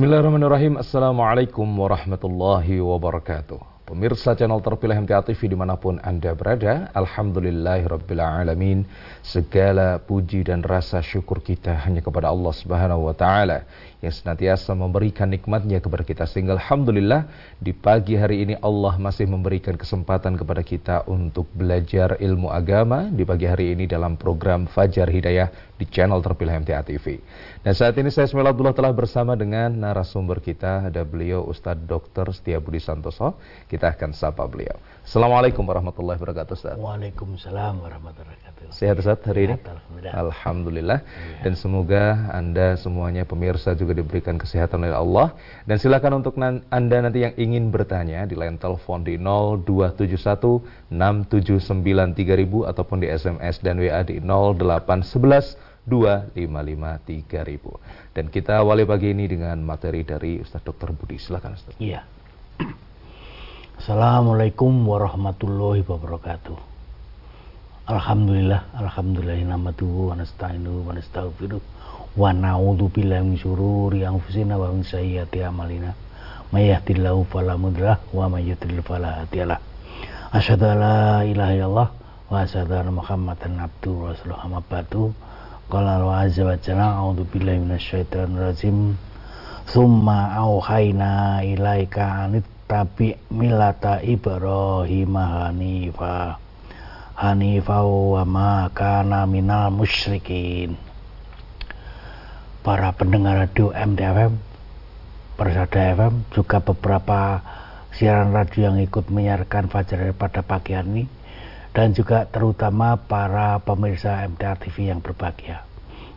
Bismillahirrahmanirrahim. 0.00 0.80
Assalamualaikum 0.80 1.68
warahmatullahi 1.76 2.80
wabarakatuh. 2.80 3.84
Pemirsa 3.84 4.32
channel 4.32 4.56
terpilih 4.64 4.96
MTA 5.04 5.20
TV 5.20 5.52
di 5.52 5.56
mana 5.60 5.76
pun 5.76 6.00
Anda 6.00 6.32
berada, 6.32 6.88
Alhamdulillahirrabbilalamin. 6.96 8.88
Segala 9.20 10.00
puji 10.00 10.48
dan 10.48 10.64
rasa 10.64 11.04
syukur 11.04 11.44
kita 11.44 11.76
hanya 11.84 12.00
kepada 12.00 12.32
Allah 12.32 12.48
Subhanahu 12.48 13.12
wa 13.12 13.14
Ta'ala 13.18 13.68
yang 14.00 14.12
senantiasa 14.12 14.72
memberikan 14.72 15.28
nikmatnya 15.28 15.80
kepada 15.80 16.04
kita. 16.04 16.24
Sehingga 16.24 16.56
Alhamdulillah 16.56 17.28
di 17.60 17.76
pagi 17.76 18.16
hari 18.16 18.48
ini 18.48 18.54
Allah 18.60 18.96
masih 18.96 19.28
memberikan 19.28 19.76
kesempatan 19.76 20.40
kepada 20.40 20.64
kita 20.64 21.04
untuk 21.04 21.48
belajar 21.52 22.16
ilmu 22.16 22.48
agama 22.48 23.12
di 23.12 23.24
pagi 23.28 23.44
hari 23.44 23.76
ini 23.76 23.84
dalam 23.84 24.16
program 24.16 24.64
Fajar 24.64 25.08
Hidayah 25.08 25.76
di 25.76 25.84
channel 25.88 26.20
terpilih 26.24 26.64
MTA 26.64 26.84
TV. 26.84 27.20
Dan 27.60 27.72
saat 27.76 27.96
ini 28.00 28.08
saya 28.08 28.28
Ismail 28.28 28.52
Abdullah 28.52 28.76
telah 28.76 28.92
bersama 28.92 29.36
dengan 29.36 29.72
narasumber 29.72 30.40
kita, 30.40 30.88
ada 30.88 31.04
beliau 31.04 31.44
Ustadz 31.44 31.84
Dr. 31.84 32.32
Setia 32.32 32.60
Budi 32.60 32.80
Santoso. 32.80 33.36
Kita 33.68 33.92
akan 33.92 34.16
sapa 34.16 34.44
beliau. 34.48 34.76
Assalamualaikum 35.04 35.64
warahmatullahi 35.64 36.16
wabarakatuh 36.20 36.52
Ustaz. 36.56 36.76
Waalaikumsalam 36.76 37.80
warahmatullahi 37.80 38.36
wabarakatuh. 38.36 38.49
Sehat 38.70 39.02
Ustaz 39.02 39.18
hari 39.26 39.50
ini? 39.50 39.58
Alhamdulillah. 39.58 40.14
Alhamdulillah. 40.14 41.02
Ya. 41.02 41.42
Dan 41.42 41.58
semoga 41.58 42.30
Anda 42.30 42.78
semuanya 42.78 43.26
pemirsa 43.26 43.74
juga 43.74 43.90
diberikan 43.92 44.38
kesehatan 44.38 44.86
oleh 44.86 44.94
Allah. 44.94 45.34
Dan 45.66 45.82
silakan 45.82 46.22
untuk 46.22 46.38
Anda 46.38 46.96
nanti 47.02 47.26
yang 47.26 47.34
ingin 47.34 47.74
bertanya 47.74 48.22
di 48.30 48.38
line 48.38 48.56
telepon 48.56 49.02
di 49.02 49.18
0271 49.18 50.86
679 50.88 52.14
3000 52.14 52.70
ataupun 52.70 53.02
di 53.02 53.10
SMS 53.10 53.58
dan 53.60 53.82
WA 53.82 54.00
di 54.06 54.22
0811 54.22 55.58
2553000. 55.90 58.14
Dan 58.14 58.30
kita 58.30 58.62
awali 58.62 58.86
pagi 58.86 59.10
ini 59.10 59.26
dengan 59.26 59.58
materi 59.66 60.06
dari 60.06 60.38
Ustaz 60.38 60.62
Dr. 60.62 60.94
Budi. 60.94 61.18
Silakan 61.18 61.58
Ustaz. 61.58 61.74
Iya. 61.82 62.06
Assalamualaikum 63.80 64.70
warahmatullahi 64.86 65.82
wabarakatuh. 65.82 66.69
Alhamdulillah, 67.90 68.70
alhamdulillah 68.78 69.50
namatuhu 69.50 70.14
wa 70.14 70.22
nasta'inuhu 70.22 70.86
wa 70.86 70.94
nastaghfiruh 70.94 71.58
wa 72.14 72.30
na'udzu 72.30 72.86
billahi 72.86 73.26
min 73.26 73.34
syururi 73.34 74.06
anfusina 74.06 74.54
wa 74.54 74.70
min 74.70 74.86
sayyiati 74.86 75.42
a'malina. 75.42 75.90
May 76.54 76.70
yahdihillahu 76.70 77.26
fala 77.26 77.58
mudhillalah 77.58 77.98
wa 78.14 78.30
may 78.30 78.46
yudhlil 78.46 78.78
fala 78.86 79.26
hadiyalah. 79.26 79.58
Asyhadu 80.30 80.70
an 80.70 81.66
wa 81.66 82.46
asyhadu 82.46 82.78
anna 82.78 82.94
Muhammadan 82.94 83.58
abduhu 83.58 84.06
wa 84.06 84.14
rasuluhu 84.14 84.38
amma 84.38 84.62
ba'du. 84.70 85.10
Qala 85.66 85.98
Allah 85.98 86.30
azza 86.30 86.46
wa 86.46 86.54
jalla 86.62 86.94
a'udzu 86.94 87.26
billahi 87.26 87.58
minasyaitonir 87.58 88.54
rajim. 88.54 88.94
Summa 89.66 90.38
auhayna 90.38 91.42
ilaika 91.42 92.22
anit 92.22 92.46
tabi 92.70 93.18
milata 93.34 93.98
Ibrahim 93.98 95.18
hanifa 95.18 96.38
hanifa 97.20 97.84
wa 97.84 98.24
ma 98.24 98.72
kana 98.72 99.28
minal 99.28 99.68
musyrikin 99.68 100.80
para 102.64 102.96
pendengar 102.96 103.44
radio 103.44 103.76
MTFM 103.76 104.40
Persada 105.36 105.96
FM 105.96 106.32
juga 106.32 106.64
beberapa 106.64 107.44
siaran 107.92 108.32
radio 108.32 108.72
yang 108.72 108.80
ikut 108.80 109.12
menyiarkan 109.12 109.68
Fajar 109.68 110.16
pada 110.16 110.40
pagi 110.40 110.72
hari 110.72 110.88
ini 110.88 111.04
dan 111.76 111.92
juga 111.92 112.24
terutama 112.24 112.96
para 112.96 113.60
pemirsa 113.60 114.24
MTA 114.24 114.56
TV 114.56 114.88
yang 114.88 115.04
berbahagia. 115.04 115.64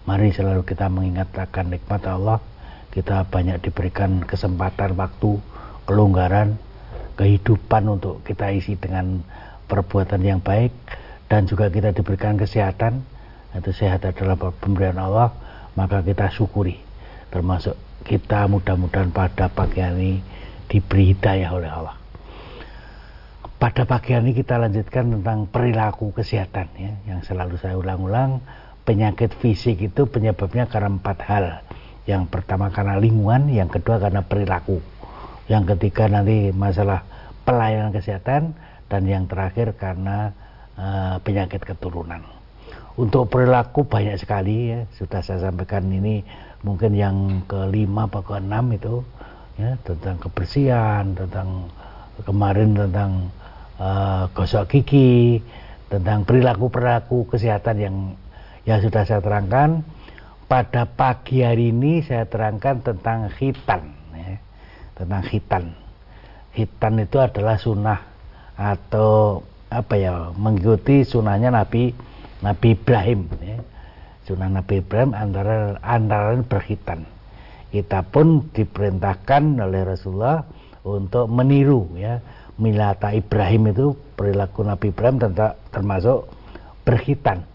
Mari 0.08 0.32
selalu 0.32 0.68
kita 0.68 0.88
mengingatkan 0.88 1.72
nikmat 1.72 2.04
Allah, 2.04 2.40
kita 2.92 3.28
banyak 3.28 3.60
diberikan 3.64 4.24
kesempatan 4.24 4.96
waktu 4.96 5.40
kelonggaran 5.88 6.60
kehidupan 7.16 7.92
untuk 7.92 8.24
kita 8.28 8.52
isi 8.56 8.76
dengan 8.76 9.24
perbuatan 9.74 10.22
yang 10.22 10.38
baik 10.38 10.70
dan 11.26 11.50
juga 11.50 11.74
kita 11.74 11.90
diberikan 11.98 12.38
kesehatan 12.38 13.02
itu 13.58 13.74
sehat 13.74 14.06
adalah 14.06 14.38
pemberian 14.38 15.02
Allah 15.02 15.34
maka 15.74 16.06
kita 16.06 16.30
syukuri. 16.30 16.78
Termasuk 17.34 17.74
kita 18.06 18.46
mudah-mudahan 18.46 19.10
pada 19.10 19.50
pagi 19.50 19.82
hari 19.82 19.98
ini 19.98 20.14
diberi 20.70 21.18
hidayah 21.18 21.50
oleh 21.50 21.70
Allah. 21.70 21.96
Pada 23.58 23.88
pagi 23.90 24.14
hari 24.14 24.30
ini 24.30 24.34
kita 24.38 24.62
lanjutkan 24.62 25.10
tentang 25.18 25.50
perilaku 25.50 26.14
kesehatan 26.14 26.68
ya, 26.78 26.92
yang 27.10 27.20
selalu 27.26 27.58
saya 27.58 27.74
ulang-ulang. 27.80 28.44
Penyakit 28.84 29.32
fisik 29.40 29.80
itu 29.80 30.04
penyebabnya 30.06 30.68
karena 30.68 30.92
empat 30.92 31.18
hal. 31.24 31.46
Yang 32.04 32.28
pertama 32.28 32.68
karena 32.68 33.00
lingkungan 33.00 33.48
yang 33.48 33.72
kedua 33.72 33.96
karena 33.98 34.20
perilaku. 34.20 34.84
Yang 35.48 35.76
ketiga 35.76 36.12
nanti 36.12 36.52
masalah 36.52 37.08
pelayanan 37.48 37.96
kesehatan 37.96 38.52
dan 38.94 39.10
yang 39.10 39.26
terakhir 39.26 39.74
karena 39.74 40.30
uh, 40.78 41.18
penyakit 41.26 41.66
keturunan. 41.66 42.22
Untuk 42.94 43.26
perilaku 43.34 43.90
banyak 43.90 44.22
sekali 44.22 44.70
ya 44.70 44.86
sudah 44.94 45.26
saya 45.26 45.50
sampaikan 45.50 45.90
ini 45.90 46.22
mungkin 46.62 46.94
yang 46.94 47.42
kelima 47.50 48.06
atau 48.06 48.22
keenam 48.22 48.70
itu 48.70 49.02
ya 49.58 49.74
tentang 49.82 50.22
kebersihan 50.22 51.18
tentang 51.18 51.74
kemarin 52.22 52.78
tentang 52.78 53.34
uh, 53.82 54.30
gosok 54.38 54.70
gigi 54.70 55.42
tentang 55.90 56.22
perilaku 56.22 56.70
perilaku 56.70 57.26
kesehatan 57.34 57.78
yang 57.82 57.96
yang 58.70 58.78
sudah 58.78 59.10
saya 59.10 59.26
terangkan 59.26 59.82
pada 60.46 60.86
pagi 60.86 61.42
hari 61.42 61.74
ini 61.74 62.06
saya 62.06 62.30
terangkan 62.30 62.86
tentang 62.86 63.34
hitan 63.42 64.04
tentang 64.94 65.24
hitan. 65.26 65.64
Hitan 66.54 67.02
itu 67.02 67.18
adalah 67.18 67.58
sunnah 67.58 68.13
atau 68.58 69.42
apa 69.74 69.98
ya 69.98 70.30
mengikuti 70.38 71.02
sunnahnya 71.02 71.50
Nabi 71.50 71.94
Nabi 72.44 72.68
Ibrahim. 72.78 73.26
Ya. 73.42 73.60
Sunnah 74.24 74.48
Nabi 74.48 74.80
Ibrahim 74.80 75.12
antara 75.12 75.80
antara 75.84 76.40
berhitan. 76.40 77.04
Kita 77.74 78.06
pun 78.06 78.48
diperintahkan 78.54 79.60
oleh 79.60 79.82
Rasulullah 79.84 80.46
untuk 80.86 81.26
meniru 81.32 81.90
ya 81.98 82.22
milata 82.60 83.10
Ibrahim 83.16 83.74
itu 83.74 83.98
perilaku 84.14 84.62
Nabi 84.62 84.94
Ibrahim 84.94 85.18
termasuk 85.74 86.30
berhitan 86.86 87.48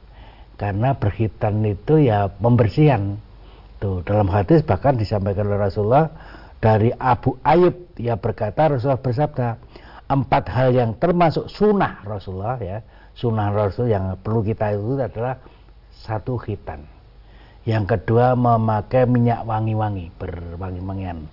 karena 0.59 0.97
berhitan 0.99 1.63
itu 1.63 2.03
ya 2.03 2.27
pembersihan 2.27 3.21
tuh 3.79 4.03
dalam 4.03 4.27
hadis 4.27 4.67
bahkan 4.67 4.99
disampaikan 4.99 5.47
oleh 5.47 5.71
Rasulullah 5.71 6.11
dari 6.59 6.91
Abu 6.99 7.39
Ayub 7.47 7.95
ia 7.95 8.19
berkata 8.19 8.75
Rasulullah 8.75 8.99
bersabda 8.99 9.49
empat 10.09 10.49
hal 10.49 10.73
yang 10.73 10.97
termasuk 10.97 11.53
sunnah 11.53 12.01
Rasulullah 12.03 12.57
ya. 12.59 12.81
Sunnah 13.13 13.53
Rasul 13.53 13.93
yang 13.93 14.17
perlu 14.19 14.41
kita 14.41 14.73
itu 14.73 14.97
adalah 14.97 15.37
satu 15.93 16.41
khitan. 16.41 16.87
Yang 17.69 17.99
kedua 17.99 18.33
memakai 18.33 19.05
minyak 19.05 19.45
wangi-wangi 19.45 20.09
berwangi-wangian. 20.17 21.29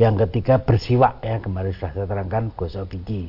Yang 0.00 0.14
ketiga 0.26 0.62
bersiwak 0.62 1.20
ya. 1.20 1.36
Kemarin 1.42 1.74
sudah 1.76 1.92
saya 1.92 2.06
terangkan 2.08 2.54
gosok 2.56 2.96
gigi. 2.96 3.28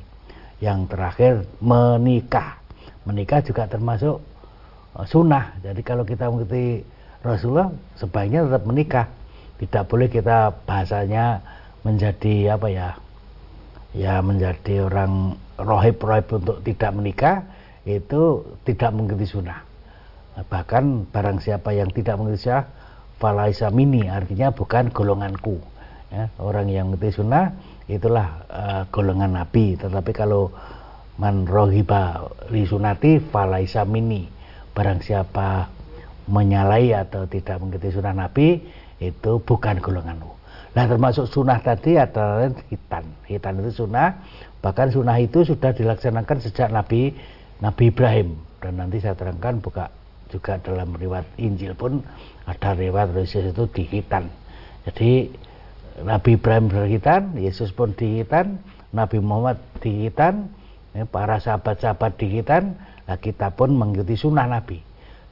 Yang 0.63 0.79
terakhir 0.93 1.33
menikah. 1.59 2.61
Menikah 3.03 3.43
juga 3.43 3.67
termasuk 3.67 4.23
uh, 4.95 5.05
sunnah. 5.09 5.57
Jadi 5.59 5.81
kalau 5.83 6.07
kita 6.07 6.31
mengikuti 6.31 6.85
Rasulullah 7.25 7.73
sebaiknya 7.99 8.47
tetap 8.47 8.63
menikah. 8.63 9.07
Tidak 9.57 9.83
boleh 9.89 10.07
kita 10.07 10.53
bahasanya 10.69 11.41
menjadi 11.81 12.53
apa 12.53 12.67
ya 12.69 12.87
ya 13.95 14.19
menjadi 14.19 14.87
orang 14.87 15.37
rohib-rohib 15.59 16.27
untuk 16.31 16.57
tidak 16.63 16.91
menikah 16.95 17.37
itu 17.87 18.43
tidak 18.67 18.91
mengikuti 18.91 19.27
sunnah. 19.27 19.63
Bahkan 20.37 21.09
barang 21.09 21.39
siapa 21.39 21.71
yang 21.73 21.89
tidak 21.95 22.19
mengikuti 22.19 22.45
sunnah 22.45 22.67
falaisa 23.17 23.73
mini 23.73 24.05
artinya 24.05 24.53
bukan 24.53 24.93
golonganku. 24.93 25.57
Ya, 26.07 26.31
orang 26.39 26.71
yang 26.71 26.91
mengikuti 26.91 27.19
sunnah 27.19 27.55
itulah 27.89 28.45
uh, 28.47 28.83
golongan 28.93 29.39
nabi. 29.39 29.79
Tetapi 29.79 30.11
kalau 30.13 30.53
man 31.17 31.49
rohiba 31.49 32.29
li 32.53 32.67
sunati 32.67 33.17
falaisa 33.17 33.87
mini 33.87 34.29
barang 34.77 35.01
siapa 35.01 35.73
menyalai 36.29 36.93
atau 36.93 37.25
tidak 37.25 37.57
mengikuti 37.57 37.89
sunnah 37.97 38.13
nabi 38.13 38.61
itu 39.01 39.41
bukan 39.41 39.81
golonganmu. 39.81 40.36
Nah 40.77 40.85
termasuk 40.85 41.25
sunnah 41.25 41.57
tadi 41.57 41.97
adalah 41.97 42.53
hitan. 42.69 43.01
Hitan 43.25 43.65
itu 43.65 43.81
sunnah, 43.81 44.13
bahkan 44.61 44.93
sunnah 44.93 45.17
itu 45.17 45.41
sudah 45.41 45.73
dilaksanakan 45.73 46.37
sejak 46.37 46.69
Nabi 46.69 47.17
Nabi 47.65 47.89
Ibrahim. 47.89 48.37
Dan 48.61 48.77
nanti 48.77 49.01
saya 49.01 49.17
terangkan 49.17 49.57
buka 49.57 49.89
juga 50.29 50.61
dalam 50.61 50.93
riwayat 50.93 51.25
Injil 51.41 51.73
pun 51.73 52.05
ada 52.45 52.77
riwayat 52.77 53.09
Yesus 53.17 53.57
itu 53.57 53.65
dihitan. 53.73 54.29
Jadi 54.85 55.33
Nabi 56.05 56.37
Ibrahim 56.37 56.69
berhitan, 56.69 57.33
Yesus 57.33 57.73
pun 57.73 57.97
dihitan, 57.97 58.61
Nabi 58.93 59.17
Muhammad 59.17 59.57
dihitan, 59.81 60.45
ya, 60.93 61.09
para 61.09 61.41
sahabat-sahabat 61.41 62.21
dihitan, 62.21 62.77
nah 63.09 63.17
kita 63.17 63.49
pun 63.49 63.73
mengikuti 63.73 64.13
sunnah 64.13 64.45
Nabi. 64.45 64.77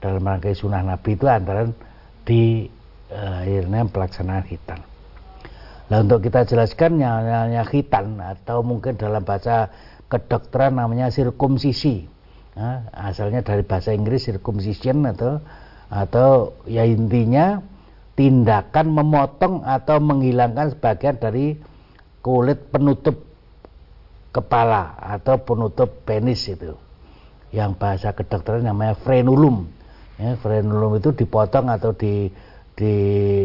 Dalam 0.01 0.25
rangka 0.25 0.57
sunnah 0.57 0.81
Nabi 0.81 1.13
itu 1.13 1.29
antara 1.29 1.69
di 2.25 2.65
uh, 3.13 3.45
akhirnya 3.45 3.85
pelaksanaan 3.93 4.45
hitam. 4.49 4.81
Nah 5.85 6.01
untuk 6.01 6.25
kita 6.25 6.49
jelaskan 6.49 6.97
namanya 6.97 7.61
khitan 7.69 8.17
atau 8.17 8.65
mungkin 8.65 8.97
dalam 8.97 9.21
bahasa 9.21 9.69
kedokteran 10.09 10.77
namanya 10.77 11.13
sirkumsisi. 11.13 12.09
Nah, 12.55 12.87
asalnya 12.95 13.43
dari 13.43 13.67
bahasa 13.67 13.91
Inggris 13.91 14.25
circumcision 14.25 15.03
atau 15.05 15.43
atau 15.91 16.55
ya 16.65 16.87
intinya 16.87 17.61
tindakan 18.15 18.95
memotong 18.95 19.61
atau 19.67 19.99
menghilangkan 19.99 20.73
sebagian 20.73 21.19
dari 21.19 21.59
kulit 22.23 22.71
penutup 22.71 23.21
kepala 24.31 24.97
atau 24.97 25.35
penutup 25.43 26.07
penis 26.07 26.47
itu. 26.47 26.73
Yang 27.51 27.71
bahasa 27.77 28.09
kedokteran 28.15 28.65
namanya 28.65 28.95
frenulum. 28.97 29.67
Ya, 30.15 30.39
frenulum 30.39 30.95
itu 30.95 31.11
dipotong 31.11 31.67
atau 31.67 31.91
di 31.91 32.31
di 32.75 32.93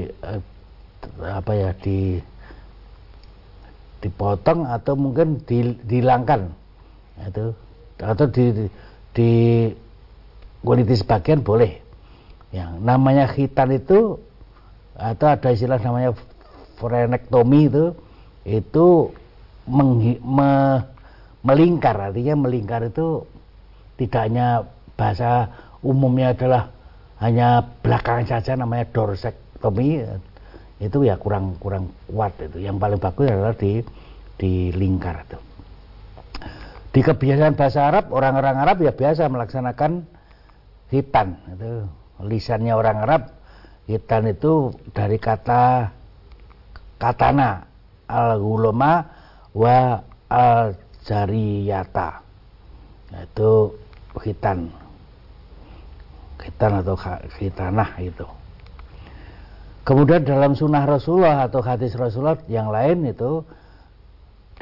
eh, 0.07 0.43
apa 1.19 1.53
ya 1.55 1.71
di 1.75 2.19
dipotong 4.01 4.69
atau 4.69 4.97
mungkin 4.97 5.41
dihilangkan. 5.47 6.51
Itu 7.21 7.53
atau 8.01 8.27
di 8.33 8.69
di 9.13 9.31
kuliti 10.65 10.97
sebagian 10.97 11.45
boleh. 11.45 11.81
Yang 12.51 12.71
namanya 12.83 13.25
khitan 13.31 13.71
itu 13.71 14.19
atau 14.97 15.27
ada 15.31 15.49
istilah 15.55 15.79
namanya 15.81 16.17
frenektomi 16.81 17.71
itu 17.71 17.95
itu 18.45 19.13
menghi, 19.69 20.19
me, 20.25 20.81
melingkar. 21.45 21.95
Artinya 22.11 22.35
melingkar 22.49 22.89
itu 22.89 23.23
tidak 24.01 24.23
hanya 24.27 24.65
bahasa 24.97 25.53
umumnya 25.85 26.33
adalah 26.33 26.73
hanya 27.21 27.65
belakang 27.85 28.25
saja 28.25 28.57
namanya 28.57 28.89
dorsektomi 28.91 30.01
itu 30.81 31.05
ya 31.05 31.21
kurang 31.21 31.61
kurang 31.61 31.93
kuat 32.09 32.33
itu. 32.41 32.57
Yang 32.65 32.77
paling 32.81 33.01
bagus 33.01 33.27
adalah 33.29 33.55
di 33.55 33.85
di 34.41 34.73
lingkar 34.73 35.29
itu. 35.29 35.39
Di 36.91 37.01
kebiasaan 37.05 37.55
bahasa 37.55 37.87
Arab 37.87 38.11
orang-orang 38.11 38.57
Arab 38.65 38.83
ya 38.83 38.97
biasa 38.97 39.29
melaksanakan 39.29 40.09
hitan 40.89 41.37
itu. 41.53 41.85
Lisannya 42.25 42.73
orang 42.73 42.97
Arab 43.05 43.23
hitan 43.85 44.33
itu 44.33 44.73
dari 44.97 45.21
kata 45.21 45.93
katana 46.97 47.65
al 48.09 48.41
guloma 48.41 49.05
wa 49.53 50.01
al 50.33 50.75
jariyata 51.05 52.25
itu 53.29 53.77
hitan. 54.25 54.73
Hitan 56.41 56.73
atau 56.81 56.97
hitanah 57.37 58.01
itu 58.01 58.40
Kemudian 59.91 60.23
dalam 60.23 60.55
sunnah 60.55 60.87
Rasulullah 60.87 61.51
atau 61.51 61.67
hadis 61.67 61.99
Rasulullah 61.99 62.39
yang 62.47 62.71
lain 62.71 63.11
itu 63.11 63.43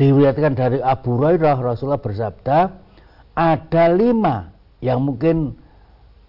diriwayatkan 0.01 0.57
dari 0.57 0.81
Abu 0.81 1.21
Hurairah 1.21 1.61
Rasulullah 1.61 2.01
bersabda 2.01 2.73
ada 3.37 3.85
lima 3.93 4.49
yang 4.81 5.05
mungkin 5.05 5.53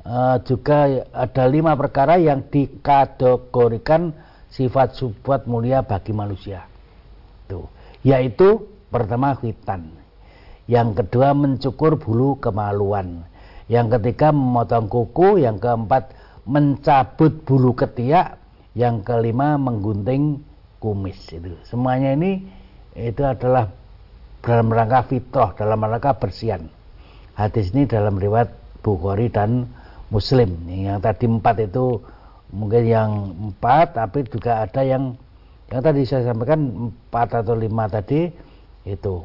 uh, 0.04 0.44
juga 0.44 1.08
ada 1.16 1.48
lima 1.48 1.80
perkara 1.80 2.20
yang 2.20 2.44
dikategorikan 2.52 4.12
sifat 4.52 5.00
subhat 5.00 5.48
mulia 5.48 5.80
bagi 5.80 6.12
manusia. 6.12 6.68
Tuh, 7.48 7.72
yaitu 8.04 8.68
pertama 8.92 9.32
khitan, 9.40 9.96
yang 10.68 10.92
kedua 10.92 11.32
mencukur 11.32 11.96
bulu 11.96 12.36
kemaluan, 12.36 13.24
yang 13.72 13.88
ketiga 13.88 14.36
memotong 14.36 14.92
kuku, 14.92 15.40
yang 15.40 15.56
keempat 15.56 16.12
mencabut 16.44 17.48
bulu 17.48 17.72
ketiak, 17.80 18.36
yang 18.78 19.02
kelima 19.02 19.58
menggunting 19.58 20.42
kumis. 20.82 21.18
Itu. 21.30 21.58
Semuanya 21.66 22.14
ini 22.14 22.44
itu 22.98 23.22
adalah 23.26 23.70
dalam 24.40 24.68
rangka 24.72 25.02
fitrah 25.12 25.52
dalam 25.56 25.80
rangka 25.84 26.16
bersihan. 26.18 26.68
Hadis 27.36 27.72
ini 27.72 27.88
dalam 27.88 28.20
riwayat 28.20 28.52
Bukhari 28.80 29.28
dan 29.32 29.68
Muslim. 30.12 30.68
Yang 30.68 31.00
tadi 31.04 31.26
empat 31.28 31.56
itu 31.64 32.00
mungkin 32.50 32.84
yang 32.88 33.12
empat 33.52 33.94
tapi 33.96 34.26
juga 34.26 34.66
ada 34.66 34.82
yang 34.82 35.14
yang 35.70 35.82
tadi 35.86 36.02
saya 36.02 36.34
sampaikan 36.34 36.90
empat 36.90 37.46
atau 37.46 37.54
lima 37.54 37.86
tadi 37.86 38.32
itu. 38.88 39.22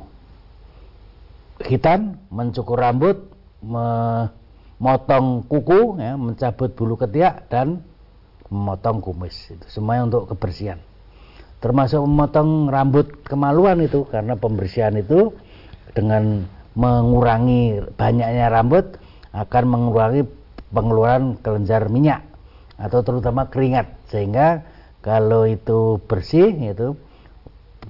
Hitam 1.65 2.19
mencukur 2.29 2.77
rambut 2.77 3.17
memotong 3.65 5.47
kuku 5.49 6.03
ya, 6.03 6.19
mencabut 6.19 6.75
bulu 6.75 6.99
ketiak 6.99 7.49
dan 7.49 7.81
memotong 8.55 9.03
kumis 9.03 9.35
itu 9.51 9.67
semuanya 9.67 10.07
untuk 10.07 10.31
kebersihan. 10.31 10.79
Termasuk 11.59 11.99
memotong 12.07 12.71
rambut 12.71 13.27
kemaluan 13.27 13.83
itu 13.83 14.07
karena 14.07 14.39
pembersihan 14.39 14.95
itu 14.95 15.35
dengan 15.91 16.47
mengurangi 16.79 17.83
banyaknya 17.99 18.47
rambut 18.51 18.95
akan 19.35 19.65
mengurangi 19.67 20.23
pengeluaran 20.71 21.35
kelenjar 21.43 21.91
minyak 21.91 22.23
atau 22.79 23.03
terutama 23.03 23.51
keringat. 23.51 23.91
Sehingga 24.07 24.63
kalau 25.03 25.51
itu 25.51 25.99
bersih 26.07 26.55
itu 26.71 26.95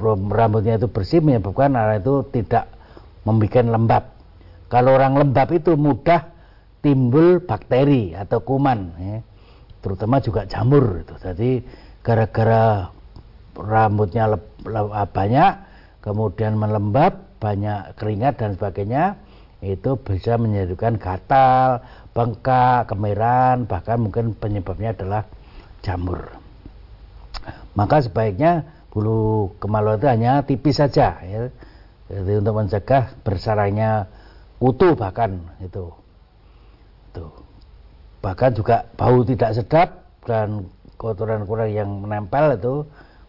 rambutnya 0.01 0.81
itu 0.81 0.89
bersih 0.89 1.21
menyebabkan 1.21 1.77
orang 1.77 2.01
itu 2.01 2.25
tidak 2.33 2.71
membuat 3.29 3.67
lembab. 3.69 4.05
Kalau 4.73 4.97
orang 4.97 5.19
lembab 5.19 5.49
itu 5.53 5.77
mudah 5.77 6.31
timbul 6.85 7.41
bakteri 7.43 8.13
atau 8.13 8.45
kuman 8.45 8.93
ya 9.01 9.19
terutama 9.85 10.17
juga 10.25 10.49
jamur 10.49 11.05
itu. 11.05 11.13
Jadi 11.21 11.61
gara-gara 12.01 12.89
rambutnya 13.53 14.33
lep, 14.33 14.45
lep, 14.65 15.13
banyak, 15.13 15.53
kemudian 16.01 16.57
melembab, 16.57 17.37
banyak 17.37 17.93
keringat 18.01 18.41
dan 18.41 18.57
sebagainya, 18.57 19.21
itu 19.61 20.01
bisa 20.01 20.41
menyebabkan 20.41 20.97
gatal, 20.97 21.85
bengkak, 22.17 22.89
kemerahan, 22.89 23.69
bahkan 23.69 24.01
mungkin 24.01 24.33
penyebabnya 24.33 24.97
adalah 24.97 25.29
jamur. 25.85 26.33
Maka 27.77 28.01
sebaiknya 28.01 28.65
bulu 28.89 29.53
kemaluan 29.61 30.01
itu 30.01 30.09
hanya 30.09 30.33
tipis 30.49 30.81
saja, 30.81 31.21
ya. 31.21 31.53
Jadi 32.09 32.33
untuk 32.41 32.55
mencegah 32.57 33.13
bersarangnya 33.25 34.09
kutu 34.61 34.97
bahkan 34.97 35.41
itu. 35.61 35.93
Tuh 37.17 37.33
bahkan 38.25 38.57
juga 38.57 38.89
bau 38.97 39.21
tidak 39.21 39.53
sedap 39.53 39.89
dan 40.25 40.73
kotoran-kotoran 40.97 41.69
yang 41.69 41.93
menempel 42.01 42.57
itu 42.57 42.75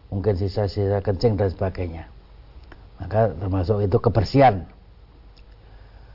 mungkin 0.08 0.40
sisa-sisa 0.40 1.04
kencing 1.04 1.36
dan 1.36 1.52
sebagainya. 1.52 2.08
Maka 2.96 3.36
termasuk 3.36 3.84
itu 3.84 4.00
kebersihan. 4.00 4.64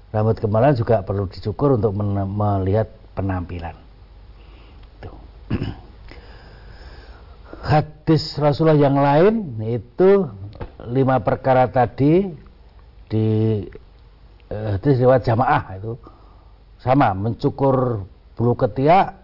Rambut 0.09 0.41
kemaluan 0.41 0.73
juga 0.73 1.05
perlu 1.05 1.29
dicukur 1.29 1.77
untuk 1.77 1.93
melihat 1.93 2.89
penampilan. 3.13 3.77
Itu. 4.97 5.13
hadis 7.61 8.33
Rasulullah 8.41 8.77
yang 8.81 8.97
lain 8.97 9.61
itu 9.61 10.25
lima 10.89 11.21
perkara 11.21 11.69
tadi 11.69 12.33
di 13.05 13.27
eh, 14.49 14.67
hadis 14.77 14.97
lewat 14.97 15.21
jamaah 15.21 15.77
itu 15.77 15.93
sama 16.81 17.13
mencukur 17.13 18.09
bulu 18.41 18.57
ketiak, 18.57 19.21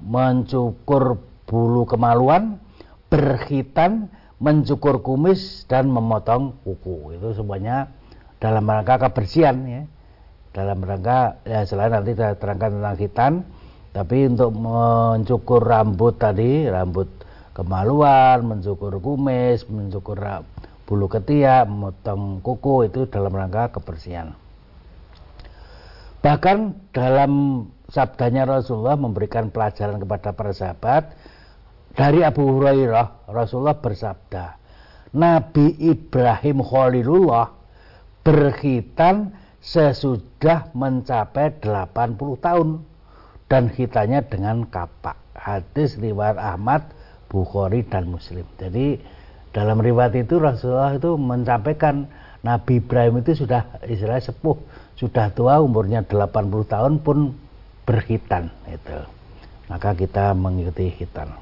mencukur 0.00 1.20
bulu 1.44 1.84
kemaluan, 1.84 2.56
berhitan, 3.12 4.08
mencukur 4.40 5.04
kumis 5.04 5.68
dan 5.68 5.92
memotong 5.92 6.56
kuku. 6.64 7.20
Itu 7.20 7.36
semuanya 7.36 7.92
dalam 8.40 8.64
rangka 8.64 9.04
kebersihan 9.04 9.68
ya. 9.68 9.84
Dalam 10.56 10.80
rangka 10.80 11.44
ya 11.44 11.68
selain 11.68 11.92
nanti 11.92 12.16
saya 12.16 12.40
terangkan 12.40 12.80
tentang 12.80 12.96
hitan, 12.96 13.32
tapi 13.92 14.32
untuk 14.32 14.56
mencukur 14.56 15.60
rambut 15.60 16.16
tadi, 16.16 16.72
rambut 16.72 17.12
kemaluan, 17.52 18.48
mencukur 18.48 18.96
kumis, 18.96 19.68
mencukur 19.68 20.24
bulu 20.88 21.04
ketiak, 21.04 21.68
memotong 21.68 22.40
kuku 22.40 22.88
itu 22.88 23.04
dalam 23.12 23.28
rangka 23.28 23.76
kebersihan. 23.76 24.32
Bahkan 26.24 26.90
dalam 26.96 27.32
sabdanya 27.88 28.44
Rasulullah 28.44 29.00
memberikan 29.00 29.48
pelajaran 29.48 29.96
kepada 29.96 30.36
para 30.36 30.52
sahabat. 30.52 31.16
Dari 31.96 32.22
Abu 32.22 32.46
Hurairah 32.46 33.32
Rasulullah 33.32 33.80
bersabda 33.80 34.54
Nabi 35.16 35.74
Ibrahim 35.82 36.62
Khalilullah 36.62 37.50
berkhitan 38.22 39.34
sesudah 39.58 40.70
mencapai 40.76 41.58
80 41.58 42.44
tahun 42.44 42.68
dan 43.50 43.72
hitanya 43.72 44.20
dengan 44.22 44.68
kapak. 44.68 45.16
Hadis 45.34 45.96
riwayat 45.96 46.36
Ahmad 46.38 46.86
Bukhari 47.26 47.82
dan 47.88 48.12
Muslim. 48.12 48.44
Jadi 48.60 49.00
dalam 49.50 49.80
riwayat 49.80 50.14
itu 50.14 50.36
Rasulullah 50.38 50.94
itu 50.94 51.16
menyampaikan 51.16 52.06
Nabi 52.44 52.78
Ibrahim 52.78 53.24
itu 53.24 53.42
sudah 53.42 53.80
istilahnya 53.82 54.30
sepuh 54.30 54.54
sudah 54.94 55.34
tua 55.34 55.58
umurnya 55.58 56.06
80 56.06 56.22
tahun 56.68 56.94
pun 57.02 57.47
berhitan 57.88 58.52
itu 58.68 59.00
maka 59.68 59.92
kita 59.92 60.32
mengikuti 60.32 60.88
hitan. 60.88 61.32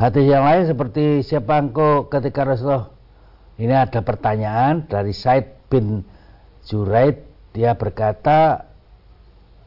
Hadis 0.00 0.24
yang 0.32 0.48
lain 0.48 0.64
seperti 0.64 1.20
siapa 1.20 1.60
engkau? 1.60 2.08
Ketika 2.08 2.48
Rasulullah 2.48 2.88
ini 3.60 3.76
ada 3.76 4.00
pertanyaan 4.00 4.88
dari 4.88 5.12
Said 5.12 5.68
bin 5.68 6.02
Zuraid. 6.64 7.28
Dia 7.52 7.76
berkata 7.76 8.70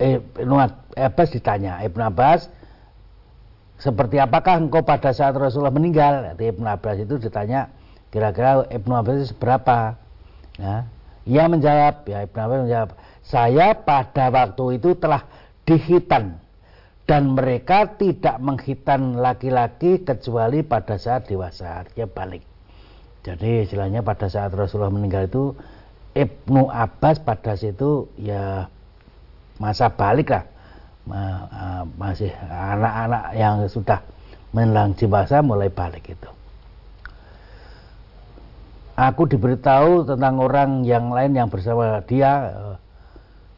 eh, 0.01 0.17
Ibnu 0.17 0.55
Abbas 0.97 1.29
ditanya 1.35 1.83
Ibnu 1.85 2.01
Abbas 2.01 2.47
seperti 3.77 4.17
apakah 4.17 4.57
engkau 4.57 4.81
pada 4.81 5.11
saat 5.13 5.37
Rasulullah 5.37 5.75
meninggal? 5.75 6.33
Nanti 6.33 6.49
Ibnu 6.49 6.65
Abbas 6.65 6.97
itu 7.03 7.21
ditanya 7.21 7.69
kira-kira 8.09 8.65
Ibnu 8.73 8.93
Abbas 8.97 9.15
itu 9.21 9.27
seberapa? 9.37 9.99
Ya. 10.57 10.85
ia 11.27 11.43
menjawab 11.45 12.07
ya 12.09 12.25
Ibnu 12.25 12.39
Abbas 12.39 12.59
menjawab 12.65 12.89
saya 13.23 13.73
pada 13.73 14.29
waktu 14.29 14.77
itu 14.77 14.93
telah 14.99 15.23
dihitan. 15.63 16.39
Dan 17.03 17.35
mereka 17.35 17.99
tidak 17.99 18.39
menghitan 18.39 19.19
laki-laki 19.19 19.99
kecuali 20.07 20.63
pada 20.63 20.95
saat 20.95 21.27
dewasa. 21.27 21.83
Artinya 21.83 22.07
balik. 22.07 22.43
Jadi 23.27 23.67
istilahnya 23.67 23.99
pada 24.03 24.31
saat 24.31 24.55
Rasulullah 24.55 24.91
meninggal 24.91 25.27
itu 25.27 25.43
Ibnu 26.15 26.71
Abbas 26.71 27.19
pada 27.19 27.59
situ 27.59 28.07
ya 28.15 28.71
masa 29.59 29.91
balik 29.91 30.31
lah. 30.31 30.47
Masih 31.99 32.31
anak-anak 32.47 33.23
yang 33.35 33.55
sudah 33.67 33.99
menjelang 34.55 34.95
dewasa 34.95 35.43
mulai 35.43 35.67
balik 35.67 36.07
itu. 36.07 36.29
Aku 38.93 39.25
diberitahu 39.25 40.05
tentang 40.05 40.37
orang 40.37 40.85
yang 40.85 41.09
lain 41.09 41.33
yang 41.33 41.49
bersama 41.49 41.99
dia 42.05 42.53
eh, 42.53 42.75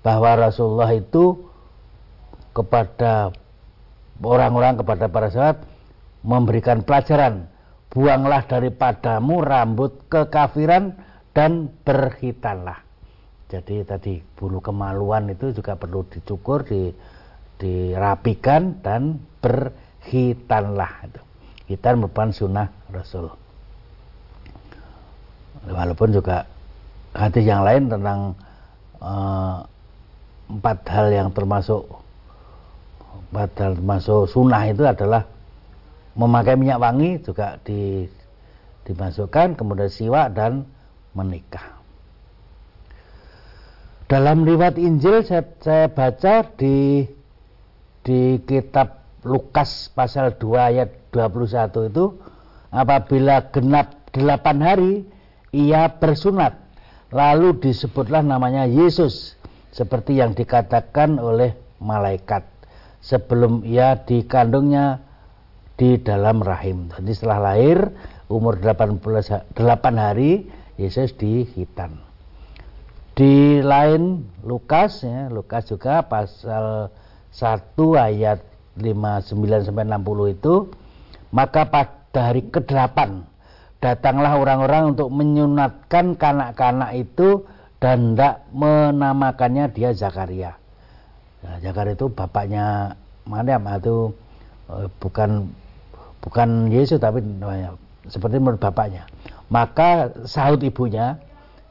bahwa 0.05 0.37
Rasulullah 0.37 0.93
itu 0.93 1.49
kepada 2.53 3.33
orang-orang 4.21 4.77
kepada 4.77 5.09
para 5.09 5.27
sahabat 5.33 5.65
memberikan 6.21 6.85
pelajaran. 6.85 7.49
Buanglah 7.89 8.43
daripadamu 8.45 9.39
rambut 9.41 10.05
kekafiran 10.11 10.99
dan 11.31 11.71
berhitanlah 11.87 12.85
jadi 13.45 13.85
tadi 13.85 14.25
bulu 14.33 14.57
kemaluan 14.57 15.29
itu 15.29 15.53
juga 15.53 15.77
perlu 15.77 16.01
dicukur 16.09 16.65
di, 16.65 16.89
dirapikan 17.61 18.81
dan 18.81 19.21
berhitanlah 19.37 21.05
itu. 21.05 21.21
Hitan 21.69 22.01
merupakan 22.01 22.33
sunnah 22.33 22.67
Rasul. 22.89 23.29
Walaupun 25.65 26.13
juga 26.13 26.45
hadis 27.13 27.45
yang 27.45 27.65
lain 27.65 27.89
tentang 27.89 28.37
uh, 29.01 29.65
empat 30.45 30.85
hal 30.89 31.07
yang 31.09 31.29
termasuk 31.33 31.85
padahal 33.33 33.75
termasuk 33.75 34.31
sunnah 34.31 34.63
itu 34.69 34.85
adalah 34.85 35.25
memakai 36.15 36.55
minyak 36.55 36.79
wangi 36.79 37.19
juga 37.19 37.59
di, 37.65 38.07
dimasukkan 38.87 39.59
kemudian 39.59 39.91
siwak 39.91 40.31
dan 40.31 40.63
menikah. 41.11 41.75
Dalam 44.05 44.45
riwayat 44.45 44.77
Injil 44.77 45.25
saya, 45.25 45.43
saya 45.59 45.89
baca 45.89 46.45
di 46.55 47.09
di 48.05 48.37
kitab 48.45 49.01
Lukas 49.25 49.89
pasal 49.97 50.37
2 50.37 50.69
ayat 50.77 50.89
21 51.09 51.89
itu 51.89 52.05
apabila 52.69 53.49
genap 53.49 53.97
8 54.13 54.61
hari 54.61 55.09
ia 55.49 55.89
bersunat. 55.89 56.53
Lalu 57.09 57.57
disebutlah 57.57 58.21
namanya 58.21 58.69
Yesus 58.69 59.33
seperti 59.75 60.23
yang 60.23 60.31
dikatakan 60.31 61.19
oleh 61.19 61.51
malaikat 61.83 62.47
sebelum 63.03 63.67
ia 63.67 63.99
dikandungnya 64.07 65.03
di 65.75 65.99
dalam 65.99 66.39
rahim. 66.39 66.87
Jadi 66.95 67.11
setelah 67.11 67.51
lahir 67.51 67.91
umur 68.31 68.55
18 68.55 69.03
8 69.03 69.59
hari 69.99 70.47
Yesus 70.79 71.11
dihitan. 71.19 71.99
Di 73.15 73.59
lain 73.59 74.27
Lukas 74.47 75.03
ya, 75.03 75.27
Lukas 75.27 75.67
juga 75.67 76.07
pasal 76.07 76.87
1 77.35 77.75
ayat 77.99 78.39
59 78.79 79.67
sampai 79.67 79.83
60 79.87 80.35
itu 80.35 80.55
maka 81.31 81.67
pada 81.67 82.31
hari 82.31 82.47
ke-8 82.47 82.95
datanglah 83.79 84.39
orang-orang 84.39 84.95
untuk 84.95 85.11
menyunatkan 85.11 86.15
kanak-kanak 86.15 86.95
itu 86.95 87.43
dan 87.83 88.15
tidak 88.15 88.47
menamakannya 88.55 89.69
dia 89.71 89.91
Zakaria 89.91 90.55
Nah, 91.45 91.61
Jakar 91.61 91.85
itu 91.93 92.09
bapaknya 92.09 92.97
Maryam 93.29 93.69
itu 93.69 94.09
eh, 94.73 94.89
bukan 94.97 95.53
bukan 96.25 96.73
Yesus 96.73 96.97
tapi 96.97 97.21
namanya 97.21 97.77
seperti 98.09 98.41
menurut 98.41 98.57
bapaknya. 98.57 99.05
Maka 99.53 100.09
sahut 100.25 100.57
ibunya, 100.65 101.21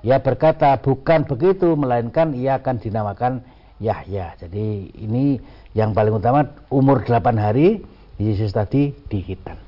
ia 0.06 0.22
berkata 0.22 0.78
bukan 0.78 1.26
begitu 1.26 1.74
melainkan 1.74 2.38
ia 2.38 2.62
akan 2.62 2.78
dinamakan 2.78 3.42
Yahya. 3.82 4.38
Jadi 4.38 4.94
ini 4.94 5.42
yang 5.74 5.90
paling 5.90 6.14
utama 6.14 6.46
umur 6.70 7.02
8 7.02 7.34
hari 7.34 7.82
Yesus 8.22 8.54
tadi 8.54 8.94
dihitan. 9.10 9.58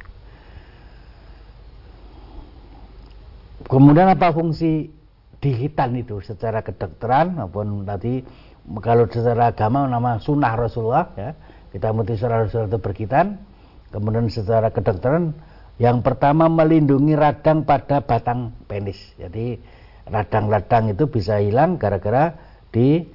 Kemudian 3.66 4.14
apa 4.14 4.30
fungsi 4.30 4.94
dihitan 5.46 5.94
itu 5.94 6.18
secara 6.18 6.66
kedokteran 6.66 7.38
maupun 7.38 7.86
tadi 7.86 8.26
kalau 8.82 9.06
secara 9.06 9.54
agama 9.54 9.86
nama 9.86 10.18
sunnah 10.18 10.58
Rasulullah 10.58 11.14
ya. 11.14 11.30
Kita 11.70 11.94
mesti 11.94 12.18
secara 12.18 12.42
Rasulullah 12.42 12.74
itu 12.74 12.80
berkitan 12.82 13.26
kemudian 13.94 14.26
secara 14.26 14.74
kedokteran 14.74 15.30
yang 15.78 16.02
pertama 16.02 16.50
melindungi 16.50 17.14
radang 17.14 17.62
pada 17.62 18.02
batang 18.02 18.50
penis. 18.66 18.98
Jadi 19.14 19.54
radang-radang 20.10 20.90
itu 20.90 21.06
bisa 21.06 21.38
hilang 21.38 21.78
gara-gara 21.78 22.34
di 22.74 23.06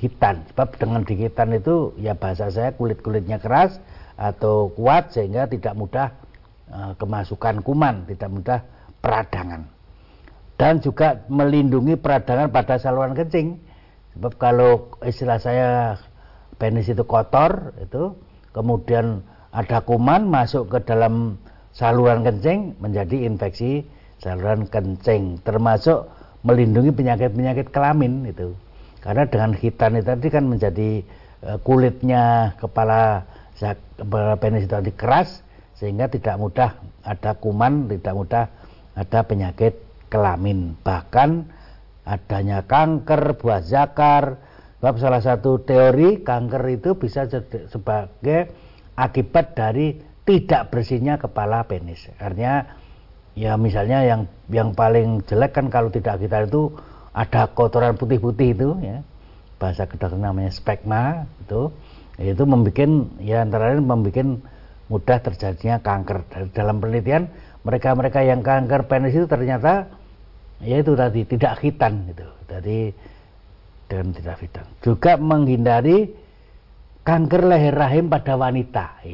hitan 0.00 0.44
sebab 0.52 0.80
dengan 0.80 1.04
dihitan 1.04 1.52
itu 1.52 1.92
ya 2.00 2.16
bahasa 2.16 2.48
saya 2.48 2.72
kulit-kulitnya 2.72 3.40
keras 3.40 3.76
atau 4.16 4.72
kuat 4.72 5.12
sehingga 5.12 5.48
tidak 5.48 5.74
mudah 5.74 6.08
uh, 6.70 6.92
kemasukan 6.96 7.64
kuman 7.64 8.04
tidak 8.08 8.30
mudah 8.30 8.60
peradangan 9.00 9.73
dan 10.54 10.78
juga 10.78 11.26
melindungi 11.26 11.98
peradangan 11.98 12.50
pada 12.50 12.78
saluran 12.78 13.14
kencing. 13.14 13.58
Sebab 14.14 14.32
kalau 14.38 14.94
istilah 15.02 15.42
saya 15.42 15.98
penis 16.54 16.86
itu 16.86 17.02
kotor 17.02 17.74
itu 17.82 18.14
kemudian 18.54 19.26
ada 19.50 19.82
kuman 19.82 20.30
masuk 20.30 20.70
ke 20.70 20.78
dalam 20.86 21.38
saluran 21.74 22.22
kencing 22.22 22.78
menjadi 22.78 23.26
infeksi 23.26 23.82
saluran 24.22 24.70
kencing. 24.70 25.42
Termasuk 25.42 26.06
melindungi 26.46 26.94
penyakit-penyakit 26.94 27.74
kelamin 27.74 28.30
itu. 28.30 28.54
Karena 29.02 29.26
dengan 29.26 29.52
hitan 29.52 29.98
itu 29.98 30.06
tadi 30.06 30.28
kan 30.32 30.44
menjadi 30.48 30.90
e, 31.44 31.50
kulitnya 31.60 32.56
kepala 32.56 33.26
kepala 34.00 34.34
penis 34.40 34.64
itu 34.64 34.72
tadi 34.72 34.92
keras 34.96 35.44
sehingga 35.76 36.08
tidak 36.08 36.40
mudah 36.40 36.70
ada 37.04 37.36
kuman 37.36 37.84
tidak 37.90 38.14
mudah 38.16 38.44
ada 38.96 39.20
penyakit 39.26 39.83
kelamin. 40.14 40.78
Bahkan 40.86 41.30
adanya 42.06 42.62
kanker 42.62 43.34
buah 43.34 43.66
zakar. 43.66 44.38
Sebab 44.78 44.94
salah 45.00 45.22
satu 45.24 45.64
teori 45.64 46.22
kanker 46.22 46.62
itu 46.70 46.94
bisa 46.94 47.26
sebagai 47.72 48.52
akibat 48.94 49.58
dari 49.58 49.98
tidak 50.22 50.70
bersihnya 50.70 51.18
kepala 51.18 51.66
penis. 51.66 52.06
Artinya 52.20 52.68
ya 53.34 53.58
misalnya 53.58 54.06
yang 54.06 54.30
yang 54.52 54.70
paling 54.76 55.26
jelek 55.26 55.56
kan 55.56 55.66
kalau 55.72 55.90
tidak 55.90 56.22
kita 56.22 56.46
itu 56.46 56.70
ada 57.10 57.50
kotoran 57.50 57.98
putih-putih 57.98 58.54
itu 58.54 58.70
ya. 58.78 59.02
Bahasa 59.58 59.88
kedokteran 59.88 60.22
namanya 60.22 60.52
spekma 60.54 61.26
itu. 61.42 61.72
Itu 62.14 62.46
membuat 62.46 62.78
ya 63.18 63.42
antara 63.42 63.74
lain 63.74 63.88
membuat 63.88 64.38
mudah 64.92 65.18
terjadinya 65.24 65.80
kanker. 65.80 66.28
Dalam 66.52 66.78
penelitian 66.78 67.32
mereka-mereka 67.64 68.20
yang 68.20 68.44
kanker 68.44 68.84
penis 68.84 69.16
itu 69.16 69.24
ternyata 69.24 69.88
yaitu 70.64 70.96
tadi 70.96 71.28
tidak 71.28 71.60
khitan 71.60 72.08
itu 72.08 72.26
jadi 72.48 72.78
dan 73.88 74.10
tidak 74.16 74.36
khitan. 74.40 74.66
Juga 74.80 75.12
menghindari 75.20 76.08
kanker 77.04 77.42
leher 77.44 77.76
rahim 77.76 78.08
pada 78.08 78.34
wanita. 78.34 79.04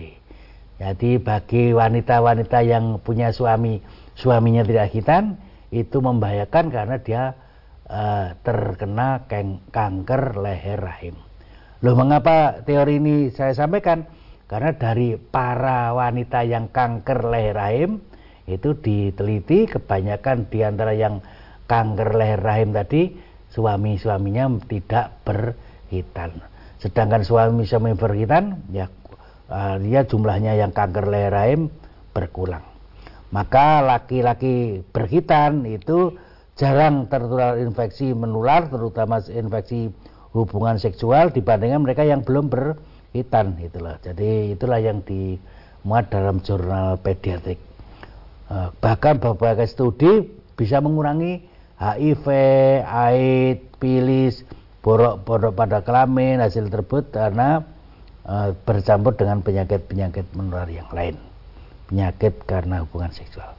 Jadi 0.81 1.21
bagi 1.21 1.77
wanita-wanita 1.77 2.65
yang 2.65 3.03
punya 3.05 3.35
suami 3.35 3.83
suaminya 4.17 4.65
tidak 4.65 4.95
khitan 4.95 5.37
itu 5.69 6.01
membahayakan 6.01 6.65
karena 6.73 6.97
dia 7.03 7.23
uh, 7.91 8.33
terkena 8.41 9.29
kanker 9.75 10.41
leher 10.41 10.81
rahim. 10.81 11.15
Loh 11.85 11.97
mengapa 11.97 12.65
teori 12.65 13.01
ini 13.01 13.29
saya 13.35 13.53
sampaikan? 13.53 14.07
Karena 14.49 14.75
dari 14.75 15.15
para 15.15 15.95
wanita 15.95 16.43
yang 16.43 16.73
kanker 16.73 17.29
leher 17.29 17.55
rahim 17.55 17.91
itu 18.51 18.75
diteliti 18.75 19.71
kebanyakan 19.71 20.51
di 20.51 20.59
antara 20.67 20.91
yang 20.91 21.23
kanker 21.71 22.19
leher 22.19 22.43
rahim 22.43 22.75
tadi 22.75 23.15
suami-suaminya 23.55 24.51
tidak 24.67 25.23
berhitan 25.23 26.35
sedangkan 26.83 27.23
suami-suami 27.23 27.95
berhitan 27.95 28.59
ya 28.75 28.91
uh, 29.47 29.77
dia 29.79 30.03
jumlahnya 30.03 30.59
yang 30.59 30.75
kanker 30.75 31.07
leher 31.07 31.31
rahim 31.31 31.71
berkurang. 32.15 32.65
Maka 33.31 33.83
laki-laki 33.87 34.83
berkhitan 34.91 35.63
itu 35.67 36.19
jarang 36.59 37.07
tertular 37.07 37.57
infeksi 37.63 38.11
menular, 38.11 38.67
terutama 38.67 39.23
infeksi 39.31 39.95
hubungan 40.35 40.83
seksual 40.83 41.31
dibandingkan 41.31 41.83
mereka 41.83 42.03
yang 42.03 42.27
belum 42.27 42.51
berkhitan 42.51 43.55
itulah. 43.63 44.03
Jadi 44.03 44.59
itulah 44.59 44.83
yang 44.83 45.07
dimuat 45.07 46.11
dalam 46.11 46.43
jurnal 46.43 46.99
pediatrik. 46.99 47.59
Eh, 48.51 48.69
bahkan 48.83 49.23
beberapa 49.23 49.63
studi 49.63 50.27
bisa 50.59 50.83
mengurangi 50.83 51.47
HIV, 51.81 52.27
AIDS, 52.85 53.65
pilis, 53.81 54.45
borok-borok 54.85 55.57
pada 55.57 55.81
kelamin 55.81 56.37
hasil 56.45 56.69
tersebut 56.69 57.09
karena 57.09 57.65
e, 58.21 58.53
bercampur 58.69 59.17
dengan 59.17 59.41
penyakit-penyakit 59.41 60.29
menular 60.37 60.69
yang 60.69 60.89
lain. 60.93 61.17
Penyakit 61.89 62.45
karena 62.45 62.85
hubungan 62.85 63.09
seksual. 63.17 63.57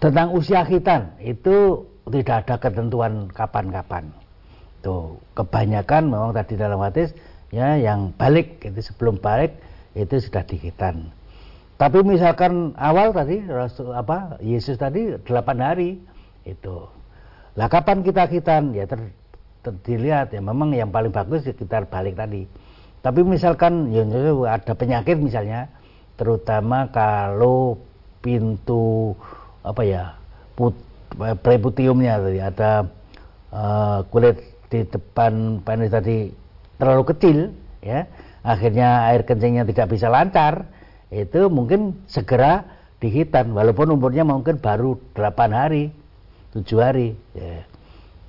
Tentang 0.00 0.32
usia 0.32 0.64
khitan 0.64 1.12
itu 1.20 1.84
tidak 2.08 2.48
ada 2.48 2.56
ketentuan 2.60 3.28
kapan-kapan. 3.28 4.08
Tuh, 4.84 5.20
kebanyakan 5.36 6.12
memang 6.12 6.32
tadi 6.36 6.60
dalam 6.60 6.80
hadis 6.80 7.12
ya 7.48 7.76
yang 7.80 8.12
balik 8.16 8.60
itu 8.64 8.80
sebelum 8.80 9.16
balik 9.20 9.56
itu 9.96 10.20
sudah 10.20 10.44
dikitan. 10.44 11.08
Tapi 11.80 12.04
misalkan 12.04 12.76
awal 12.76 13.16
tadi 13.16 13.40
Rasul 13.48 13.92
apa 13.96 14.36
Yesus 14.44 14.76
tadi 14.76 15.16
8 15.16 15.24
hari 15.58 15.96
itu. 16.46 16.88
Lah 17.56 17.68
kapan 17.68 18.04
kita 18.04 18.28
khitan 18.28 18.72
ya 18.72 18.84
ter, 18.88 19.00
ter, 19.64 19.72
dilihat. 19.84 20.32
Ya 20.32 20.40
memang 20.40 20.72
yang 20.72 20.92
paling 20.92 21.10
bagus 21.10 21.44
kita 21.44 21.84
balik 21.88 22.16
tadi. 22.16 22.46
Tapi 23.04 23.20
misalkan 23.20 23.92
ya, 23.92 24.04
ya 24.08 24.32
ada 24.48 24.72
penyakit 24.72 25.20
misalnya 25.20 25.68
terutama 26.16 26.88
kalau 26.88 27.76
pintu 28.24 29.12
apa 29.60 29.82
ya 29.84 30.16
put, 30.56 30.72
preputiumnya 31.44 32.16
tadi 32.22 32.40
ada 32.40 32.70
uh, 33.52 33.98
kulit 34.08 34.40
di 34.72 34.88
depan 34.88 35.60
penis 35.60 35.92
tadi 35.92 36.32
terlalu 36.80 37.04
kecil 37.12 37.38
ya 37.84 38.08
akhirnya 38.40 39.12
air 39.12 39.26
kencingnya 39.28 39.68
tidak 39.68 39.92
bisa 39.92 40.08
lancar 40.08 40.64
itu 41.12 41.46
mungkin 41.52 41.94
segera 42.08 42.66
dihitan. 42.98 43.52
Walaupun 43.52 43.94
umurnya 43.94 44.24
mungkin 44.26 44.58
baru 44.58 44.96
8 45.12 45.52
hari 45.52 45.94
tujuh 46.54 46.78
hari 46.78 47.18
ya. 47.34 47.66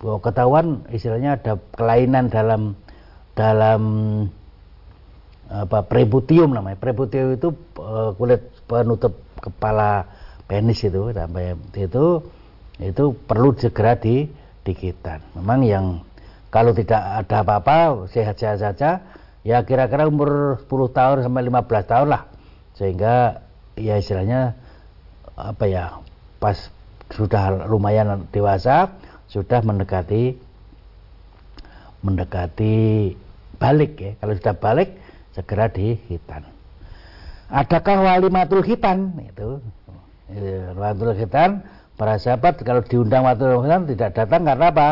bahwa 0.01 0.19
ketahuan 0.19 0.65
istilahnya 0.91 1.37
ada 1.39 1.61
kelainan 1.77 2.27
dalam 2.27 2.73
dalam 3.37 3.83
apa 5.45 5.85
prebutium 5.85 6.57
namanya. 6.57 6.77
Prebutium 6.81 7.37
itu 7.37 7.53
uh, 7.77 8.17
kulit 8.17 8.41
penutup 8.65 9.13
kepala 9.37 10.09
penis 10.49 10.81
itu 10.81 11.13
sampai 11.13 11.53
itu 11.77 12.05
itu 12.81 13.03
perlu 13.29 13.53
segera 13.55 13.95
di 13.95 14.25
dikitan. 14.65 15.21
Memang 15.37 15.61
yang 15.63 15.85
kalau 16.49 16.73
tidak 16.73 17.25
ada 17.25 17.45
apa-apa 17.45 18.09
sehat-sehat 18.09 18.57
saja 18.57 18.91
ya 19.45 19.61
kira-kira 19.61 20.09
umur 20.09 20.59
10 20.65 20.97
tahun 20.97 21.17
sampai 21.21 21.41
15 21.45 21.91
tahun 21.91 22.07
lah. 22.09 22.23
Sehingga 22.75 23.45
ya 23.77 24.01
istilahnya 24.01 24.57
apa 25.35 25.65
ya 25.67 25.99
pas 26.41 26.71
sudah 27.13 27.69
lumayan 27.69 28.25
dewasa 28.33 28.89
sudah 29.29 29.61
mendekati 29.61 30.37
mendekati 32.05 33.13
balik 33.57 33.97
ya. 33.97 34.11
Kalau 34.21 34.33
sudah 34.37 34.55
balik 34.55 34.89
segera 35.33 35.65
dihitan. 35.73 36.45
Adakah 37.49 37.97
wali 38.05 38.29
matul 38.29 38.61
hitan 38.61 39.17
itu. 39.21 39.61
Ya, 40.29 40.73
matul 40.73 41.13
hitan 41.13 41.61
para 41.97 42.17
sahabat 42.17 42.61
kalau 42.65 42.81
diundang 42.85 43.25
matul 43.25 43.61
hitan 43.61 43.89
tidak 43.89 44.09
datang 44.13 44.41
karena 44.45 44.69
apa? 44.69 44.89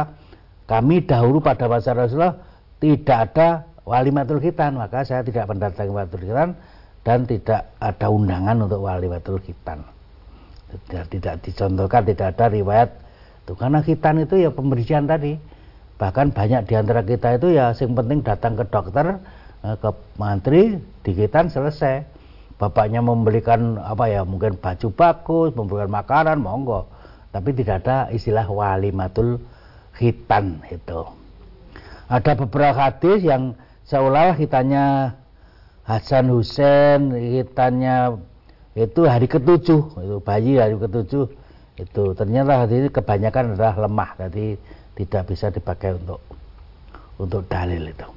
Kami 0.63 1.03
dahulu 1.05 1.43
pada 1.43 1.65
masa 1.69 1.93
Rasulullah 1.93 2.39
tidak 2.81 3.17
ada 3.31 3.47
wali 3.85 4.09
matul 4.09 4.39
hitan 4.39 4.79
maka 4.79 5.05
saya 5.05 5.21
tidak 5.21 5.45
mendatangi 5.49 5.93
matul 5.93 6.21
hitan 6.23 6.55
dan 7.03 7.27
tidak 7.27 7.67
ada 7.83 8.07
undangan 8.07 8.63
untuk 8.63 8.79
wali 8.79 9.11
matul 9.11 9.37
hitan 9.43 9.83
tidak, 10.87 11.05
tidak 11.13 11.35
dicontohkan 11.45 12.01
tidak 12.07 12.27
ada 12.37 12.45
riwayat 12.49 12.89
tuh 13.43 13.55
karena 13.59 13.79
khitan 13.83 14.23
itu 14.23 14.39
ya 14.39 14.49
pembersihan 14.49 15.05
tadi. 15.05 15.37
Bahkan 15.97 16.33
banyak 16.33 16.67
di 16.67 16.73
antara 16.73 17.05
kita 17.05 17.37
itu 17.37 17.53
ya 17.53 17.71
yang 17.77 17.93
penting 17.93 18.25
datang 18.25 18.57
ke 18.57 18.65
dokter 18.67 19.21
eh, 19.63 19.75
ke 19.77 19.89
mantri 20.17 20.81
dikitan 21.05 21.47
selesai. 21.53 22.03
Bapaknya 22.57 23.03
membelikan 23.03 23.81
apa 23.81 24.07
ya 24.07 24.21
mungkin 24.23 24.55
baju 24.55 24.87
bagus 24.93 25.49
memberikan 25.57 25.89
makanan 25.91 26.37
monggo. 26.39 26.87
Tapi 27.33 27.49
tidak 27.57 27.83
ada 27.83 28.13
istilah 28.13 28.45
walimatul 28.45 29.41
khitan 29.97 30.61
itu. 30.69 31.01
Ada 32.07 32.37
beberapa 32.37 32.77
hadis 32.77 33.25
yang 33.25 33.57
seolah 33.89 34.37
hitannya 34.37 35.17
Hasan 35.83 36.31
Hussein 36.31 37.11
hitannya 37.11 38.21
itu 38.73 39.05
hari 39.05 39.29
ketujuh. 39.29 39.81
Itu 40.01 40.17
bayi 40.25 40.57
hari 40.57 40.77
ketujuh. 40.77 41.25
Itu 41.77 42.03
ternyata 42.17 42.65
hari 42.65 42.85
ini 42.85 42.89
kebanyakan 42.89 43.53
adalah 43.57 43.75
lemah. 43.85 44.09
Jadi 44.17 44.57
tidak 44.97 45.23
bisa 45.29 45.53
dipakai 45.53 45.97
untuk 45.97 46.21
untuk 47.21 47.45
dalil 47.45 47.93
itu. 47.93 48.07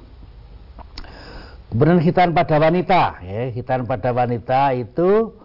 Kemudian 1.73 2.01
hitan 2.01 2.33
pada 2.33 2.57
wanita. 2.57 3.01
Ya 3.21 3.53
hitan 3.53 3.85
pada 3.85 4.09
wanita 4.13 4.73
itu 4.73 5.35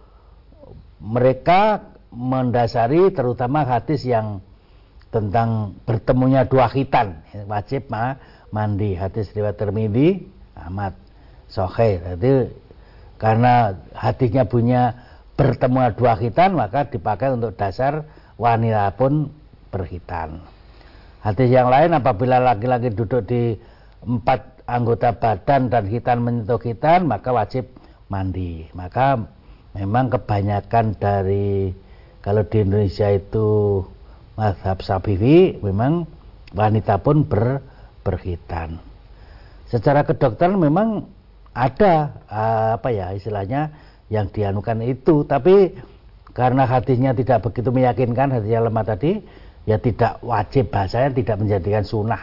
mereka 1.02 1.92
mendasari 2.12 3.12
terutama 3.12 3.64
hadis 3.64 4.04
yang 4.04 4.40
tentang 5.12 5.76
bertemunya 5.84 6.48
dua 6.48 6.72
hitan 6.72 7.20
wajib 7.44 7.92
mah 7.92 8.16
mandi. 8.48 8.96
Hadis 8.96 9.28
riwayat 9.36 9.60
Tirmidzi 9.60 10.24
Ahmad 10.56 10.96
Sohe 11.52 12.00
jadi 12.00 12.48
karena 13.22 13.78
hadisnya 13.94 14.50
punya 14.50 14.98
bertemu 15.38 15.94
dua 15.94 16.18
khitan 16.18 16.58
maka 16.58 16.90
dipakai 16.90 17.30
untuk 17.30 17.54
dasar 17.54 18.02
wanita 18.36 18.98
pun 18.98 19.30
berkhitan 19.70 20.42
hadis 21.22 21.48
yang 21.48 21.70
lain 21.70 21.94
apabila 21.94 22.42
laki-laki 22.42 22.90
duduk 22.90 23.22
di 23.30 23.54
empat 24.02 24.66
anggota 24.66 25.14
badan 25.14 25.70
dan 25.70 25.86
khitan 25.86 26.18
menyentuh 26.22 26.58
khitan 26.58 27.06
maka 27.06 27.30
wajib 27.30 27.70
mandi. 28.12 28.68
Maka 28.76 29.24
memang 29.72 30.12
kebanyakan 30.12 31.00
dari 31.00 31.72
kalau 32.20 32.44
di 32.44 32.60
Indonesia 32.60 33.08
itu 33.08 33.80
mazhab 34.36 34.84
Syafi'i 34.84 35.58
memang 35.64 36.04
wanita 36.52 37.00
pun 37.00 37.24
ber, 37.24 37.64
berkhitan 38.04 38.76
secara 39.72 40.04
kedokteran 40.04 40.60
memang 40.60 41.08
ada 41.52 42.24
uh, 42.32 42.80
apa 42.80 42.88
ya 42.92 43.12
istilahnya 43.12 43.72
yang 44.08 44.28
dianukan 44.32 44.80
itu. 44.84 45.24
Tapi 45.28 45.76
karena 46.32 46.64
hadisnya 46.64 47.12
tidak 47.12 47.44
begitu 47.44 47.68
meyakinkan 47.68 48.32
hadisnya 48.32 48.64
lemah 48.64 48.84
tadi 48.88 49.20
ya 49.68 49.76
tidak 49.76 50.18
wajib 50.24 50.72
bahasanya 50.72 51.12
tidak 51.12 51.36
menjadikan 51.40 51.84
sunnah. 51.84 52.22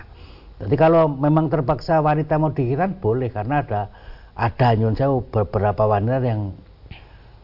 Jadi 0.60 0.76
kalau 0.76 1.08
memang 1.08 1.48
terpaksa 1.48 2.02
wanita 2.02 2.36
mau 2.42 2.52
dikiran 2.52 2.98
boleh. 2.98 3.30
Karena 3.30 3.64
ada 3.64 3.82
ada 4.34 4.68
nyun 4.76 4.98
saya 4.98 5.14
beberapa 5.14 5.86
wanita 5.86 6.26
yang 6.26 6.58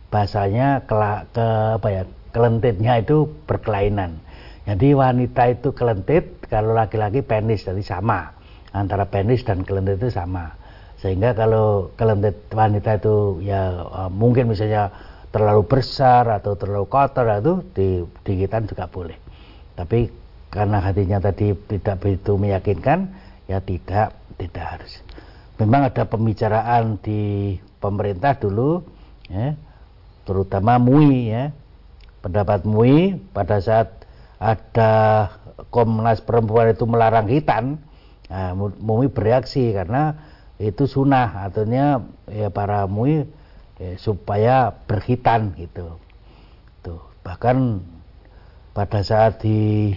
bahasanya 0.09 0.83
ke, 0.89 0.95
ke 1.31 1.47
apa 1.79 1.87
ya 1.93 2.03
kelentitnya 2.33 2.93
itu 2.99 3.29
berkelainan. 3.45 4.19
Jadi 4.65 4.97
wanita 4.97 5.53
itu 5.53 5.69
kelentit 5.77 6.41
kalau 6.49 6.73
laki-laki 6.73 7.21
penis 7.21 7.61
jadi 7.61 7.85
sama. 7.85 8.33
Antara 8.75 9.07
penis 9.07 9.45
dan 9.45 9.63
kelentit 9.63 10.01
itu 10.01 10.11
sama 10.11 10.64
sehingga 10.99 11.35
kalau 11.35 11.91
kelentet 11.99 12.47
wanita 12.51 12.97
itu 12.97 13.43
ya 13.43 13.83
uh, 13.83 14.11
mungkin 14.11 14.51
misalnya 14.51 14.91
terlalu 15.35 15.67
besar 15.67 16.31
atau 16.31 16.55
terlalu 16.55 16.87
kotor 16.87 17.27
itu 17.27 17.53
di 17.75 17.87
digitan 18.23 18.63
juga 18.63 18.87
boleh. 18.87 19.19
Tapi 19.75 20.07
karena 20.47 20.79
hatinya 20.79 21.19
tadi 21.19 21.51
tidak 21.67 21.99
begitu 21.99 22.39
meyakinkan 22.39 23.11
ya 23.51 23.59
tidak 23.59 24.15
tidak 24.39 24.65
harus. 24.65 25.03
Memang 25.59 25.91
ada 25.91 26.07
pembicaraan 26.07 26.99
di 27.03 27.55
pemerintah 27.79 28.39
dulu 28.39 28.83
ya, 29.27 29.55
terutama 30.23 30.79
MUI 30.79 31.31
ya. 31.31 31.43
Pendapat 32.23 32.63
MUI 32.65 33.19
pada 33.35 33.61
saat 33.61 34.07
ada 34.39 34.91
Komnas 35.71 36.19
Perempuan 36.23 36.71
itu 36.71 36.83
melarang 36.87 37.27
hitan 37.27 37.79
nah, 38.27 38.51
MUI 38.55 39.07
bereaksi 39.11 39.71
karena 39.71 40.34
itu 40.59 40.87
sunnah 40.87 41.47
artinya 41.47 41.99
ya 42.31 42.47
para 42.47 42.87
mui 42.87 43.27
ya, 43.75 43.89
supaya 43.99 44.71
berhitan 44.87 45.51
gitu 45.59 45.99
tuh 46.79 47.01
bahkan 47.27 47.83
pada 48.71 49.03
saat 49.03 49.43
di 49.43 49.91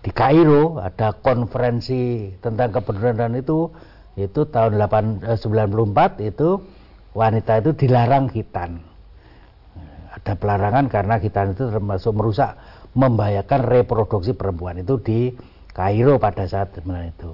di 0.00 0.10
Kairo 0.12 0.80
ada 0.80 1.12
konferensi 1.12 2.32
tentang 2.40 2.72
kebenaran 2.72 3.36
itu 3.36 3.68
itu 4.16 4.44
tahun 4.48 4.76
8, 4.76 5.24
eh, 5.24 5.38
94 5.38 6.20
itu 6.24 6.60
wanita 7.12 7.64
itu 7.64 7.70
dilarang 7.76 8.28
hitan 8.32 8.90
ada 10.10 10.32
pelarangan 10.34 10.90
karena 10.90 11.22
khitan 11.22 11.54
itu 11.54 11.70
termasuk 11.70 12.12
merusak 12.12 12.58
membahayakan 12.98 13.60
reproduksi 13.62 14.34
perempuan 14.34 14.82
itu 14.82 14.98
di 14.98 15.18
Kairo 15.70 16.18
pada 16.18 16.50
saat 16.50 16.74
itu. 16.74 17.30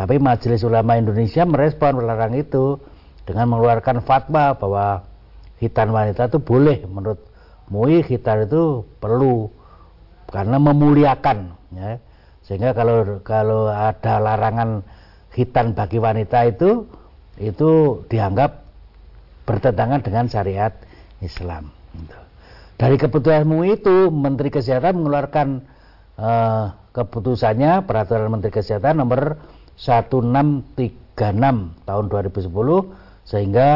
Tapi 0.00 0.16
Majelis 0.16 0.64
Ulama 0.64 0.96
Indonesia 0.96 1.44
merespon 1.44 2.00
pelarangan 2.00 2.32
itu 2.32 2.80
dengan 3.28 3.52
mengeluarkan 3.52 4.00
fatwa 4.00 4.56
bahwa 4.56 5.04
khitan 5.60 5.92
wanita 5.92 6.32
itu 6.32 6.40
boleh 6.40 6.88
menurut 6.88 7.20
MUI 7.68 8.00
khitan 8.08 8.48
itu 8.48 8.88
perlu 8.96 9.52
karena 10.32 10.56
memuliakan 10.56 11.52
ya. 11.76 12.00
Sehingga 12.48 12.72
kalau 12.72 13.20
kalau 13.20 13.68
ada 13.68 14.16
larangan 14.24 14.80
khitan 15.36 15.76
bagi 15.76 16.00
wanita 16.00 16.48
itu 16.48 16.88
itu 17.36 18.00
dianggap 18.08 18.64
bertentangan 19.44 20.00
dengan 20.00 20.32
syariat 20.32 20.72
Islam. 21.20 21.68
Gitu. 21.92 22.18
Dari 22.80 22.96
keputusanmu 22.96 23.68
itu 23.68 24.08
Menteri 24.08 24.48
Kesehatan 24.48 24.96
mengeluarkan 24.96 25.60
uh, 26.16 26.72
keputusannya 26.96 27.84
peraturan 27.84 28.32
Menteri 28.32 28.48
Kesehatan 28.48 28.96
nomor 29.04 29.36
1636 29.80 31.16
tahun 31.88 32.04
2010 32.12 32.52
sehingga 33.24 33.68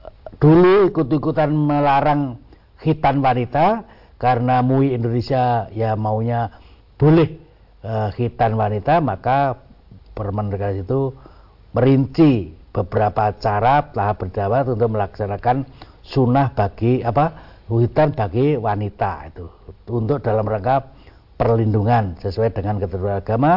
eh, 0.00 0.12
dulu 0.40 0.88
ikut-ikutan 0.88 1.52
melarang 1.52 2.40
khitan 2.80 3.20
wanita 3.20 3.84
karena 4.16 4.64
MUI 4.64 4.96
Indonesia 4.96 5.68
ya 5.72 5.96
maunya 5.96 6.52
boleh 7.00 7.40
uh, 7.84 8.12
khitan 8.12 8.56
wanita 8.56 9.00
maka 9.00 9.56
Permendikbud 10.12 10.84
itu 10.84 11.00
merinci 11.72 12.52
beberapa 12.76 13.32
cara 13.40 13.88
tahap 13.88 14.20
berdawat 14.20 14.68
untuk 14.68 14.92
melaksanakan 14.92 15.64
sunnah 16.04 16.52
bagi 16.52 17.00
apa 17.00 17.32
hutan 17.72 18.12
bagi 18.12 18.60
wanita 18.60 19.32
itu 19.32 19.46
untuk 19.88 20.20
dalam 20.20 20.44
rangka 20.44 20.92
perlindungan 21.40 22.20
sesuai 22.20 22.52
dengan 22.52 22.76
ketentuan 22.82 23.16
agama 23.24 23.52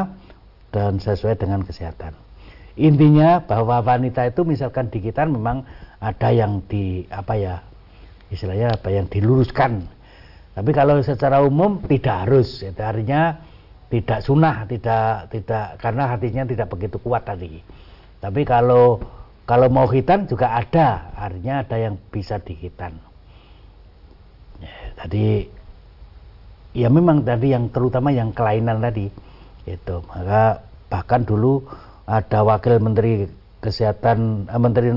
dan 0.73 0.97
sesuai 0.97 1.37
dengan 1.37 1.61
kesehatan. 1.61 2.17
Intinya 2.73 3.37
bahwa 3.45 3.85
wanita 3.85 4.25
itu 4.25 4.41
misalkan 4.41 4.89
di 4.89 4.97
kita 4.97 5.29
memang 5.29 5.61
ada 6.01 6.33
yang 6.33 6.65
di 6.65 7.05
apa 7.13 7.37
ya 7.37 7.55
istilahnya 8.33 8.81
apa 8.81 8.89
yang 8.89 9.05
diluruskan. 9.05 9.85
Tapi 10.57 10.71
kalau 10.73 10.97
secara 11.05 11.45
umum 11.45 11.85
tidak 11.85 12.25
harus, 12.25 12.65
artinya 12.65 13.37
tidak 13.93 14.25
sunnah, 14.25 14.65
tidak 14.65 15.29
tidak 15.29 15.77
karena 15.77 16.09
hatinya 16.09 16.43
tidak 16.49 16.67
begitu 16.73 16.97
kuat 16.97 17.29
tadi. 17.29 17.61
Tapi 18.17 18.41
kalau 18.41 18.97
kalau 19.45 19.69
mau 19.69 19.85
hitan 19.85 20.25
juga 20.25 20.57
ada, 20.57 21.13
artinya 21.13 21.61
ada 21.61 21.77
yang 21.77 22.01
bisa 22.09 22.41
dihitan. 22.41 22.97
Ya, 24.57 24.73
tadi 24.97 25.45
ya 26.73 26.89
memang 26.89 27.21
tadi 27.21 27.53
yang 27.53 27.69
terutama 27.69 28.09
yang 28.09 28.33
kelainan 28.33 28.81
tadi 28.81 29.13
itu 29.63 29.95
maka 30.09 30.63
bahkan 30.91 31.23
dulu 31.23 31.63
ada 32.03 32.43
wakil 32.43 32.79
menteri 32.83 33.31
kesehatan 33.63 34.49
eh, 34.51 34.59
menteri 34.59 34.91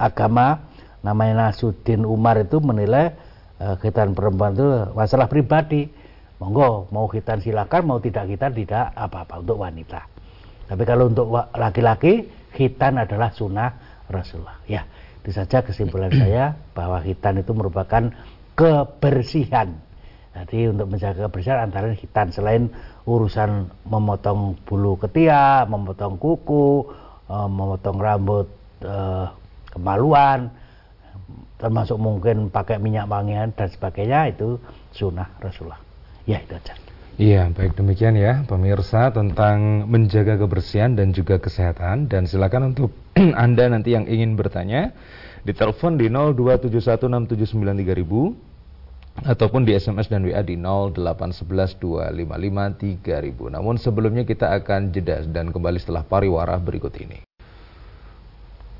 agama 0.00 0.60
namanya 1.04 1.52
Nasudin 1.52 2.02
Umar 2.08 2.40
itu 2.40 2.58
menilai 2.60 3.12
eh, 3.60 3.74
khitan 3.80 4.16
perempuan 4.16 4.56
itu 4.56 4.68
masalah 4.96 5.28
pribadi 5.28 5.88
monggo 6.36 6.88
mau 6.92 7.08
khitan 7.08 7.40
silakan 7.40 7.82
mau 7.88 7.98
tidak 8.00 8.28
khitan 8.28 8.52
tidak 8.52 8.92
apa-apa 8.92 9.40
untuk 9.40 9.56
wanita 9.60 10.16
tapi 10.66 10.82
kalau 10.82 11.06
untuk 11.08 11.30
laki-laki 11.54 12.26
khitan 12.56 12.98
adalah 12.98 13.30
sunnah 13.30 13.70
Rasulullah. 14.10 14.58
Ya, 14.66 14.86
itu 15.22 15.30
saja 15.30 15.62
kesimpulan 15.62 16.10
saya 16.20 16.58
bahwa 16.74 16.98
khitan 17.04 17.38
itu 17.38 17.54
merupakan 17.54 18.10
kebersihan. 18.58 19.78
Jadi 20.36 20.68
untuk 20.68 20.92
menjaga 20.92 21.28
kebersihan 21.30 21.70
antara 21.70 21.92
khitan 21.96 22.28
selain 22.34 22.68
urusan 23.06 23.70
memotong 23.86 24.58
bulu 24.66 24.98
ketiak, 24.98 25.70
memotong 25.70 26.18
kuku, 26.18 26.90
eh, 27.30 27.48
memotong 27.48 27.98
rambut 28.02 28.50
eh, 28.82 29.26
kemaluan, 29.70 30.50
termasuk 31.56 31.96
mungkin 31.96 32.52
pakai 32.52 32.76
minyak 32.76 33.08
wangian 33.08 33.56
dan 33.56 33.72
sebagainya 33.72 34.36
itu 34.36 34.60
sunnah 34.92 35.32
Rasulullah. 35.40 35.80
Ya 36.26 36.42
itu 36.42 36.58
aja. 36.58 36.74
Iya, 37.16 37.48
baik 37.48 37.80
demikian 37.80 38.12
ya 38.12 38.44
pemirsa 38.44 39.08
tentang 39.08 39.88
menjaga 39.88 40.36
kebersihan 40.36 40.92
dan 40.92 41.16
juga 41.16 41.40
kesehatan 41.40 42.12
dan 42.12 42.28
silakan 42.28 42.76
untuk 42.76 42.92
Anda 43.16 43.72
nanti 43.72 43.96
yang 43.96 44.04
ingin 44.04 44.36
bertanya 44.36 44.92
di 45.40 45.56
telepon 45.56 45.96
di 45.96 46.12
0216793.000 46.12 48.55
ataupun 49.24 49.64
di 49.64 49.72
SMS 49.72 50.10
dan 50.10 50.26
WA 50.26 50.42
di 50.44 50.58
08112553000. 50.58 53.54
Namun 53.54 53.78
sebelumnya 53.80 54.26
kita 54.26 54.50
akan 54.58 54.92
jeda 54.92 55.22
dan 55.30 55.54
kembali 55.54 55.78
setelah 55.80 56.04
pariwara 56.04 56.58
berikut 56.60 56.92
ini. 57.00 57.22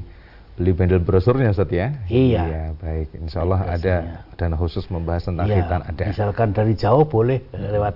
beli 0.55 0.71
bendel 0.71 1.03
brosurnya 1.03 1.51
Ustaz 1.51 1.67
ya? 1.67 1.91
Iya. 2.07 2.43
Iya 2.47 2.63
baik. 2.79 3.11
Insya 3.27 3.43
Allah 3.43 3.59
ada 3.67 3.95
dana 4.39 4.55
khusus 4.55 4.87
membahas 4.87 5.27
tentang 5.27 5.51
iya, 5.51 5.67
hitan 5.67 5.81
ada. 5.83 6.03
Misalkan 6.07 6.55
dari 6.55 6.79
jauh 6.79 7.03
boleh 7.03 7.43
lewat 7.51 7.95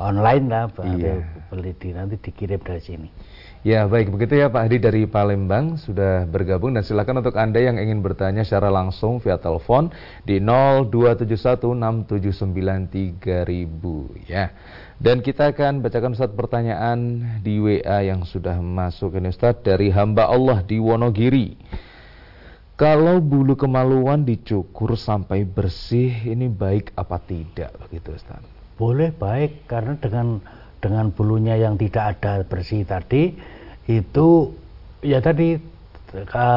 online 0.00 0.48
lah 0.48 0.72
iya. 0.96 1.20
beli 1.52 1.76
di 1.76 1.92
nanti 1.92 2.16
dikirim 2.16 2.64
dari 2.64 2.80
sini 2.80 3.08
Ya 3.60 3.84
baik 3.84 4.08
begitu 4.08 4.40
ya 4.40 4.48
Pak 4.48 4.72
Hadi 4.72 4.80
dari 4.80 5.04
Palembang 5.04 5.76
sudah 5.76 6.24
bergabung 6.24 6.72
dan 6.72 6.80
silakan 6.80 7.20
untuk 7.20 7.36
Anda 7.36 7.60
yang 7.60 7.76
ingin 7.76 8.00
bertanya 8.00 8.40
secara 8.40 8.72
langsung 8.72 9.20
via 9.20 9.36
telepon 9.36 9.92
di 10.24 10.40
02716793000 10.40 13.20
ya. 14.24 14.48
Dan 14.96 15.20
kita 15.20 15.52
akan 15.52 15.84
bacakan 15.84 16.16
satu 16.16 16.40
pertanyaan 16.40 17.20
di 17.44 17.60
WA 17.60 18.00
yang 18.00 18.24
sudah 18.24 18.56
masuk 18.64 19.20
ini 19.20 19.28
Ustaz 19.28 19.60
dari 19.60 19.92
hamba 19.92 20.32
Allah 20.32 20.64
di 20.64 20.80
Wonogiri. 20.80 21.60
Kalau 22.80 23.20
bulu 23.20 23.60
kemaluan 23.60 24.24
dicukur 24.24 24.96
sampai 24.96 25.44
bersih 25.44 26.32
ini 26.32 26.48
baik 26.48 26.96
apa 26.96 27.20
tidak 27.20 27.76
begitu 27.76 28.16
Ustaz? 28.16 28.59
Boleh 28.80 29.12
baik. 29.12 29.68
Karena 29.68 29.92
dengan 30.00 30.40
dengan 30.80 31.12
bulunya 31.12 31.60
yang 31.60 31.76
tidak 31.76 32.16
ada 32.16 32.40
bersih 32.48 32.88
tadi 32.88 33.36
itu 33.84 34.48
ya 35.04 35.20
tadi 35.20 35.60
ke, 36.08 36.48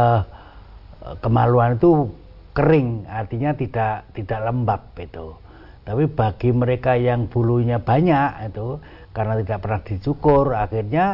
kemaluan 1.19 1.75
itu 1.75 2.07
kering. 2.55 3.03
Artinya 3.11 3.51
tidak 3.51 4.07
tidak 4.15 4.39
lembab 4.47 4.81
itu. 4.95 5.35
Tapi 5.83 6.07
bagi 6.07 6.55
mereka 6.55 6.95
yang 6.95 7.27
bulunya 7.27 7.83
banyak 7.83 8.47
itu 8.47 8.79
karena 9.11 9.43
tidak 9.43 9.59
pernah 9.59 9.81
dicukur 9.83 10.45
akhirnya 10.55 11.05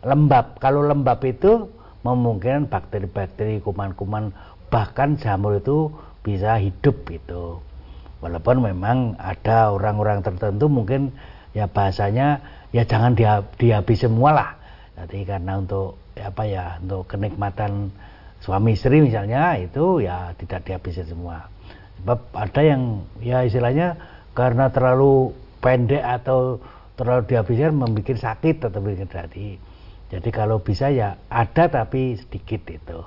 lembab. 0.00 0.56
Kalau 0.64 0.80
lembab 0.80 1.20
itu 1.28 1.68
memungkinkan 2.08 2.72
bakteri-bakteri 2.72 3.60
kuman-kuman 3.60 4.32
bahkan 4.72 5.20
jamur 5.20 5.60
itu 5.60 5.92
bisa 6.24 6.56
hidup 6.56 7.04
itu 7.12 7.60
walaupun 8.24 8.64
memang 8.64 9.20
ada 9.20 9.68
orang-orang 9.68 10.24
tertentu 10.24 10.72
mungkin 10.72 11.12
ya 11.52 11.68
bahasanya 11.68 12.40
ya 12.72 12.88
jangan 12.88 13.12
dihabis 13.60 14.00
semua 14.00 14.30
lah. 14.32 14.50
Jadi 14.96 15.28
karena 15.28 15.60
untuk 15.60 16.00
ya 16.16 16.32
apa 16.32 16.42
ya 16.48 16.80
untuk 16.80 17.04
kenikmatan 17.04 17.92
suami 18.40 18.72
istri 18.72 19.04
misalnya 19.04 19.60
itu 19.60 20.00
ya 20.00 20.32
tidak 20.40 20.64
dihabiskan 20.64 21.04
semua. 21.04 21.52
Sebab 22.00 22.18
ada 22.32 22.60
yang 22.64 23.04
ya 23.20 23.44
istilahnya 23.44 24.00
karena 24.32 24.72
terlalu 24.72 25.36
pendek 25.60 26.00
atau 26.00 26.56
terlalu 26.96 27.28
dihabiskan 27.28 27.76
membuat 27.76 28.16
sakit 28.16 28.72
atau 28.72 28.80
bikin 28.80 29.10
jadi 29.10 29.60
jadi 30.14 30.30
kalau 30.30 30.62
bisa 30.62 30.94
ya 30.94 31.18
ada 31.26 31.66
tapi 31.66 32.14
sedikit 32.14 32.70
itu. 32.70 32.98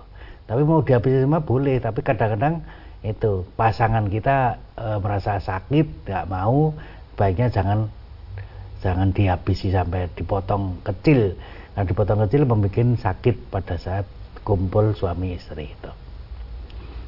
Tapi 0.48 0.62
mau 0.64 0.84
dihabiskan 0.84 1.26
semua 1.26 1.42
boleh 1.42 1.80
tapi 1.82 2.06
kadang-kadang 2.06 2.62
itu 3.06 3.46
pasangan 3.54 4.10
kita 4.10 4.58
e, 4.74 4.86
merasa 5.02 5.38
sakit 5.38 6.08
nggak 6.08 6.26
mau 6.30 6.74
baiknya 7.18 7.50
jangan 7.50 7.90
jangan 8.82 9.10
dihabisi 9.14 9.74
sampai 9.74 10.10
dipotong 10.14 10.82
kecil. 10.86 11.34
Nah 11.74 11.84
dipotong 11.86 12.26
kecil 12.26 12.46
membuat 12.46 12.98
sakit 12.98 13.54
pada 13.54 13.78
saat 13.78 14.06
kumpul 14.46 14.94
suami 14.94 15.38
istri 15.38 15.70
itu. 15.74 15.92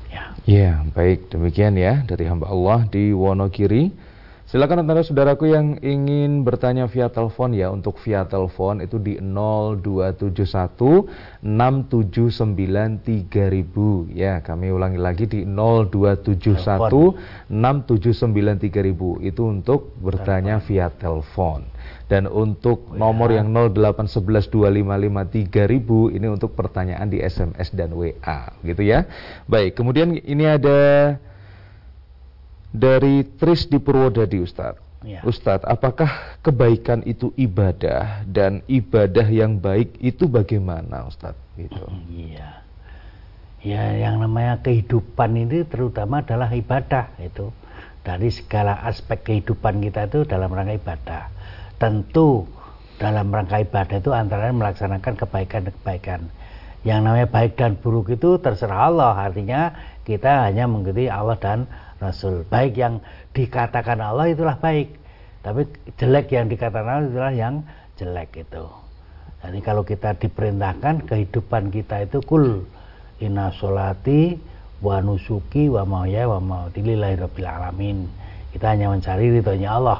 Ya. 0.10 0.24
Ya 0.50 0.72
baik 0.98 1.30
demikian 1.30 1.78
ya 1.78 2.02
dari 2.06 2.26
hamba 2.26 2.50
Allah 2.50 2.90
di 2.90 3.14
Wonogiri 3.14 3.94
Silakan 4.50 4.82
antara 4.82 5.06
saudaraku 5.06 5.54
yang 5.54 5.78
ingin 5.78 6.42
bertanya 6.42 6.90
via 6.90 7.06
telepon 7.06 7.54
ya. 7.54 7.70
Untuk 7.70 8.02
via 8.02 8.26
telepon 8.26 8.82
itu 8.82 8.98
di 8.98 9.22
0271 9.22 11.06
679 11.46 13.30
3000 13.30 14.10
ya 14.10 14.42
kami 14.42 14.74
ulangi 14.74 14.98
lagi 14.98 15.30
di 15.30 15.46
0271 15.46 17.46
679 17.46 17.54
3000 17.54 19.30
itu 19.30 19.42
untuk 19.46 19.94
bertanya 20.02 20.58
via 20.66 20.90
telepon. 20.98 21.70
Dan 22.10 22.26
untuk 22.26 22.90
nomor 22.90 23.30
yang 23.30 23.54
0811 23.54 24.50
255 24.50 25.46
3000 25.46 26.18
ini 26.18 26.26
untuk 26.26 26.58
pertanyaan 26.58 27.06
di 27.06 27.22
SMS 27.22 27.70
dan 27.70 27.94
WA 27.94 28.50
gitu 28.66 28.82
ya. 28.82 29.06
Baik, 29.46 29.78
kemudian 29.78 30.18
ini 30.18 30.50
ada 30.50 31.22
dari 32.70 33.26
Tris 33.38 33.66
di 33.66 33.82
Purwodadi 33.82 34.42
Ustadz. 34.42 34.90
Ya. 35.00 35.24
Ustadz, 35.24 35.64
apakah 35.64 36.40
kebaikan 36.44 37.02
itu 37.08 37.32
ibadah 37.40 38.28
dan 38.28 38.60
ibadah 38.68 39.24
yang 39.32 39.56
baik 39.56 39.96
itu 40.04 40.28
bagaimana 40.28 41.08
Ustadz? 41.08 41.40
Gitu. 41.56 41.86
Iya. 42.12 42.68
Ya, 43.60 43.92
yang 44.08 44.24
namanya 44.24 44.64
kehidupan 44.64 45.36
ini 45.36 45.68
terutama 45.68 46.24
adalah 46.24 46.48
ibadah 46.52 47.12
itu. 47.20 47.52
Dari 48.00 48.32
segala 48.32 48.80
aspek 48.88 49.20
kehidupan 49.28 49.84
kita 49.84 50.08
itu 50.08 50.24
dalam 50.24 50.52
rangka 50.52 50.80
ibadah. 50.80 51.24
Tentu 51.76 52.48
dalam 52.96 53.28
rangka 53.28 53.60
ibadah 53.60 54.00
itu 54.00 54.12
antara 54.16 54.52
melaksanakan 54.56 55.14
kebaikan-kebaikan. 55.20 56.28
Yang 56.88 57.00
namanya 57.04 57.28
baik 57.28 57.60
dan 57.60 57.76
buruk 57.76 58.16
itu 58.16 58.40
terserah 58.40 58.88
Allah. 58.88 59.12
Artinya 59.20 59.76
kita 60.08 60.48
hanya 60.48 60.64
mengikuti 60.64 61.12
Allah 61.12 61.36
dan 61.36 61.68
Rasul. 62.00 62.48
Baik 62.48 62.80
yang 62.80 63.04
dikatakan 63.36 64.00
Allah 64.00 64.32
itulah 64.32 64.56
baik, 64.56 64.96
tapi 65.44 65.68
jelek 66.00 66.32
yang 66.32 66.48
dikatakan 66.48 66.88
Allah 66.88 67.08
itulah 67.12 67.34
yang 67.36 67.56
jelek 68.00 68.48
itu. 68.48 68.66
Jadi 69.40 69.60
kalau 69.64 69.84
kita 69.84 70.16
diperintahkan 70.20 71.08
kehidupan 71.08 71.72
kita 71.72 72.04
itu 72.04 72.20
kul 72.24 72.68
inna 73.24 73.52
solati 73.56 74.36
wa 74.80 75.00
nusuki 75.00 75.72
wa 75.72 75.84
mauya 75.88 76.28
wa 76.28 76.40
mauti 76.40 76.84
lillahi 76.84 77.16
rabbil 77.20 77.48
alamin. 77.48 78.08
Kita 78.52 78.76
hanya 78.76 78.92
mencari 78.92 79.32
ridhonya 79.36 79.70
Allah. 79.70 80.00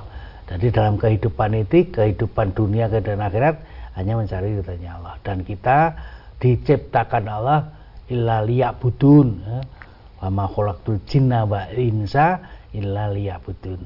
Jadi 0.50 0.74
dalam 0.74 0.98
kehidupan 0.98 1.54
itu, 1.62 1.94
kehidupan 1.94 2.58
dunia 2.58 2.90
dan 2.90 3.22
akhirat 3.22 3.62
hanya 3.94 4.18
mencari 4.18 4.58
ridhonya 4.58 4.98
Allah. 4.98 5.16
Dan 5.22 5.46
kita 5.46 5.94
diciptakan 6.42 7.30
Allah 7.30 7.70
illa 8.10 8.42
liya'budun. 8.42 9.28
Ya 9.46 9.60
wa 10.20 10.28
ma 10.28 10.46
khalaqtul 10.48 11.00
jinna 11.08 11.48
wa 11.48 11.68
insa 11.74 12.44
illa 12.76 13.10
liya'budun. 13.10 13.82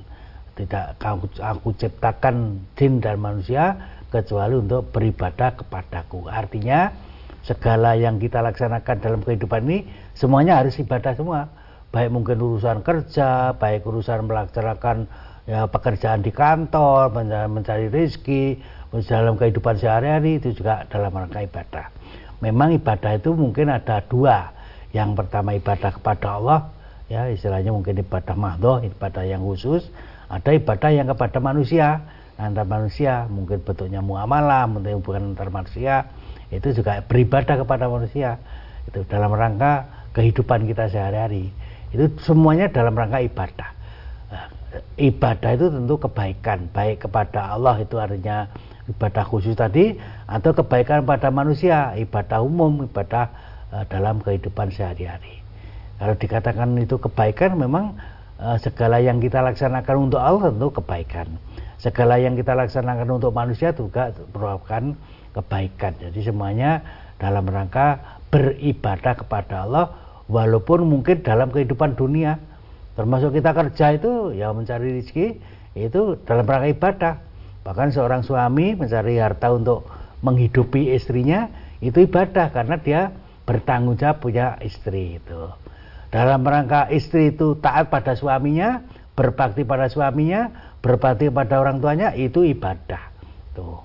Tidak 0.54 1.02
aku, 1.02 1.42
aku 1.42 1.74
ciptakan 1.74 2.62
jin 2.78 3.02
dan 3.02 3.18
manusia 3.18 3.74
kecuali 4.14 4.54
untuk 4.62 4.94
beribadah 4.94 5.58
kepadaku. 5.58 6.30
Artinya 6.30 6.94
segala 7.42 7.98
yang 7.98 8.22
kita 8.22 8.46
laksanakan 8.46 8.96
dalam 9.02 9.22
kehidupan 9.26 9.66
ini 9.66 9.90
semuanya 10.14 10.62
harus 10.62 10.78
ibadah 10.78 11.18
semua. 11.18 11.50
Baik 11.90 12.10
mungkin 12.10 12.38
urusan 12.42 12.82
kerja 12.82 13.54
baik 13.58 13.86
urusan 13.86 14.26
melaksanakan 14.26 15.06
ya, 15.46 15.66
pekerjaan 15.70 16.22
di 16.26 16.34
kantor 16.34 17.14
mencari 17.50 17.90
rezeki 17.90 18.62
dalam 19.10 19.38
kehidupan 19.38 19.78
sehari-hari 19.78 20.38
itu 20.38 20.54
juga 20.54 20.86
dalam 20.86 21.14
rangka 21.14 21.42
ibadah. 21.42 21.90
Memang 22.46 22.78
ibadah 22.78 23.18
itu 23.18 23.34
mungkin 23.34 23.74
ada 23.74 24.02
dua 24.06 24.54
yang 24.94 25.18
pertama 25.18 25.58
ibadah 25.58 25.90
kepada 25.90 26.38
Allah 26.38 26.70
ya 27.10 27.28
istilahnya 27.28 27.74
mungkin 27.74 28.00
ibadah 28.00 28.38
mahdoh 28.38 28.80
ibadah 28.86 29.26
yang 29.26 29.42
khusus. 29.42 29.90
Ada 30.30 30.56
ibadah 30.58 30.90
yang 30.94 31.10
kepada 31.10 31.38
manusia. 31.44 32.06
Antar 32.34 32.66
manusia 32.66 33.30
mungkin 33.30 33.62
bentuknya 33.62 34.02
muamalah 34.02 34.66
mungkin 34.66 34.98
hubungan 34.98 35.38
antar 35.38 35.54
manusia 35.54 36.10
itu 36.50 36.74
juga 36.74 37.02
beribadah 37.06 37.62
kepada 37.62 37.86
manusia. 37.90 38.42
Itu 38.90 39.06
dalam 39.06 39.34
rangka 39.34 39.86
kehidupan 40.18 40.66
kita 40.70 40.90
sehari-hari. 40.90 41.54
Itu 41.94 42.10
semuanya 42.26 42.74
dalam 42.74 42.98
rangka 42.98 43.22
ibadah. 43.22 43.70
Nah, 44.34 44.46
ibadah 44.98 45.52
itu 45.54 45.68
tentu 45.70 45.96
kebaikan. 46.02 46.70
Baik 46.74 47.06
kepada 47.06 47.54
Allah 47.54 47.78
itu 47.82 48.02
artinya 48.02 48.50
ibadah 48.90 49.24
khusus 49.26 49.54
tadi 49.54 49.98
atau 50.26 50.52
kebaikan 50.58 51.06
pada 51.06 51.30
manusia, 51.30 51.94
ibadah 51.98 52.42
umum, 52.42 52.90
ibadah 52.90 53.30
dalam 53.90 54.22
kehidupan 54.22 54.70
sehari-hari. 54.70 55.42
Kalau 55.98 56.16
dikatakan 56.20 56.70
itu 56.78 57.00
kebaikan 57.00 57.58
memang 57.58 57.98
uh, 58.38 58.58
segala 58.62 59.02
yang 59.02 59.18
kita 59.18 59.42
laksanakan 59.42 60.12
untuk 60.12 60.22
Allah 60.22 60.54
tentu 60.54 60.70
kebaikan. 60.78 61.28
Segala 61.82 62.22
yang 62.22 62.38
kita 62.38 62.54
laksanakan 62.56 63.08
untuk 63.20 63.32
manusia 63.36 63.76
juga 63.76 64.14
merupakan 64.32 64.94
kebaikan. 65.34 65.92
Jadi 66.00 66.20
semuanya 66.22 66.84
dalam 67.18 67.48
rangka 67.48 68.20
beribadah 68.30 69.14
kepada 69.16 69.64
Allah 69.68 69.86
walaupun 70.28 70.86
mungkin 70.88 71.22
dalam 71.22 71.54
kehidupan 71.54 71.94
dunia 71.94 72.40
termasuk 72.94 73.34
kita 73.34 73.54
kerja 73.54 73.86
itu 73.98 74.34
ya 74.38 74.54
mencari 74.54 75.02
rezeki 75.02 75.28
itu 75.78 76.18
dalam 76.26 76.46
rangka 76.46 76.68
ibadah 76.70 77.14
bahkan 77.66 77.90
seorang 77.90 78.22
suami 78.22 78.78
mencari 78.78 79.18
harta 79.18 79.54
untuk 79.54 79.86
menghidupi 80.22 80.94
istrinya 80.94 81.50
itu 81.84 82.06
ibadah 82.06 82.54
karena 82.54 82.76
dia 82.80 83.02
bertanggung 83.44 84.00
jawab 84.00 84.24
punya 84.24 84.56
istri 84.64 85.20
itu. 85.20 85.42
Dalam 86.14 86.46
rangka 86.46 86.94
istri 86.94 87.34
itu 87.34 87.58
taat 87.58 87.90
pada 87.90 88.14
suaminya 88.14 88.86
berbakti 89.14 89.66
pada 89.66 89.90
suaminya 89.90 90.74
berbakti 90.82 91.30
pada 91.30 91.58
orang 91.62 91.82
tuanya 91.82 92.14
itu 92.14 92.46
ibadah. 92.46 93.02
Tuh. 93.58 93.82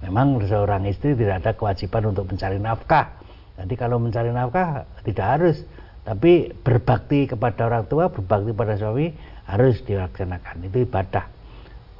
Memang 0.00 0.40
seorang 0.44 0.88
istri 0.88 1.12
tidak 1.12 1.44
ada 1.44 1.52
kewajiban 1.52 2.12
untuk 2.12 2.28
mencari 2.28 2.56
nafkah. 2.56 3.20
Nanti 3.60 3.74
kalau 3.76 4.00
mencari 4.00 4.32
nafkah 4.32 4.88
tidak 5.04 5.26
harus. 5.26 5.56
Tapi 6.00 6.56
berbakti 6.64 7.28
kepada 7.28 7.68
orang 7.68 7.84
tua 7.84 8.08
berbakti 8.08 8.56
pada 8.56 8.74
suami 8.80 9.12
harus 9.44 9.84
dilaksanakan. 9.84 10.64
Itu 10.64 10.88
ibadah. 10.88 11.28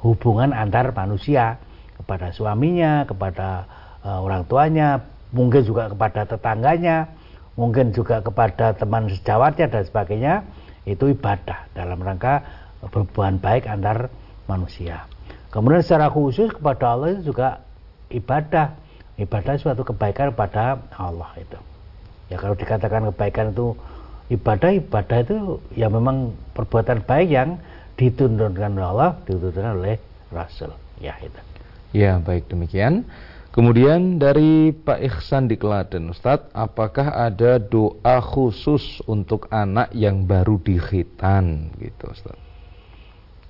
Hubungan 0.01 0.49
antar 0.57 0.89
manusia 0.97 1.61
kepada 2.01 2.33
suaminya 2.33 3.05
kepada 3.05 3.69
uh, 4.01 4.19
orang 4.25 4.49
tuanya 4.49 5.05
mungkin 5.31 5.63
juga 5.63 5.91
kepada 5.91 6.27
tetangganya 6.27 7.07
mungkin 7.59 7.91
juga 7.91 8.23
kepada 8.23 8.75
teman 8.75 9.11
sejawatnya 9.11 9.67
dan 9.67 9.83
sebagainya 9.83 10.33
itu 10.87 11.11
ibadah 11.11 11.67
dalam 11.75 11.99
rangka 11.99 12.41
berhubungan 12.89 13.37
baik 13.37 13.69
antar 13.69 14.09
manusia. 14.49 15.05
Kemudian 15.51 15.83
secara 15.83 16.07
khusus 16.09 16.49
kepada 16.49 16.95
Allah 16.95 17.13
itu 17.13 17.35
juga 17.35 17.61
ibadah. 18.09 18.73
Ibadah 19.19 19.53
suatu 19.61 19.85
kebaikan 19.85 20.33
pada 20.33 20.81
Allah 20.97 21.29
itu. 21.37 21.59
Ya 22.31 22.39
kalau 22.39 22.55
dikatakan 22.57 23.11
kebaikan 23.13 23.53
itu 23.53 23.75
ibadah 24.31 24.71
ibadah 24.71 25.17
itu 25.21 25.59
ya 25.75 25.91
memang 25.91 26.33
perbuatan 26.57 27.03
baik 27.05 27.29
yang 27.29 27.59
dituntunkan 27.99 28.79
oleh 28.79 28.87
Allah 28.87 29.11
dituntunkan 29.27 29.77
oleh 29.77 29.99
Rasul. 30.33 30.73
Ya 30.97 31.13
itu. 31.21 31.37
Ya 31.91 32.17
baik 32.17 32.47
demikian 32.49 33.05
Kemudian 33.51 34.15
dari 34.15 34.71
Pak 34.71 35.03
Ihsan 35.03 35.51
di 35.51 35.59
Klaten, 35.59 36.07
Ustadz, 36.07 36.55
apakah 36.55 37.11
ada 37.11 37.59
doa 37.59 38.23
khusus 38.23 39.03
untuk 39.03 39.51
anak 39.51 39.91
yang 39.91 40.23
baru 40.23 40.55
dikhitan, 40.55 41.75
gitu, 41.75 42.07
Ustadz? 42.07 42.39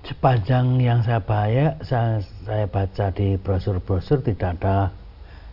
Sepanjang 0.02 0.82
yang 0.82 1.06
saya 1.06 1.22
baca, 1.22 1.78
saya, 1.86 2.18
saya 2.42 2.66
baca 2.66 3.14
di 3.14 3.38
brosur-brosur 3.38 4.26
tidak 4.26 4.58
ada 4.58 4.90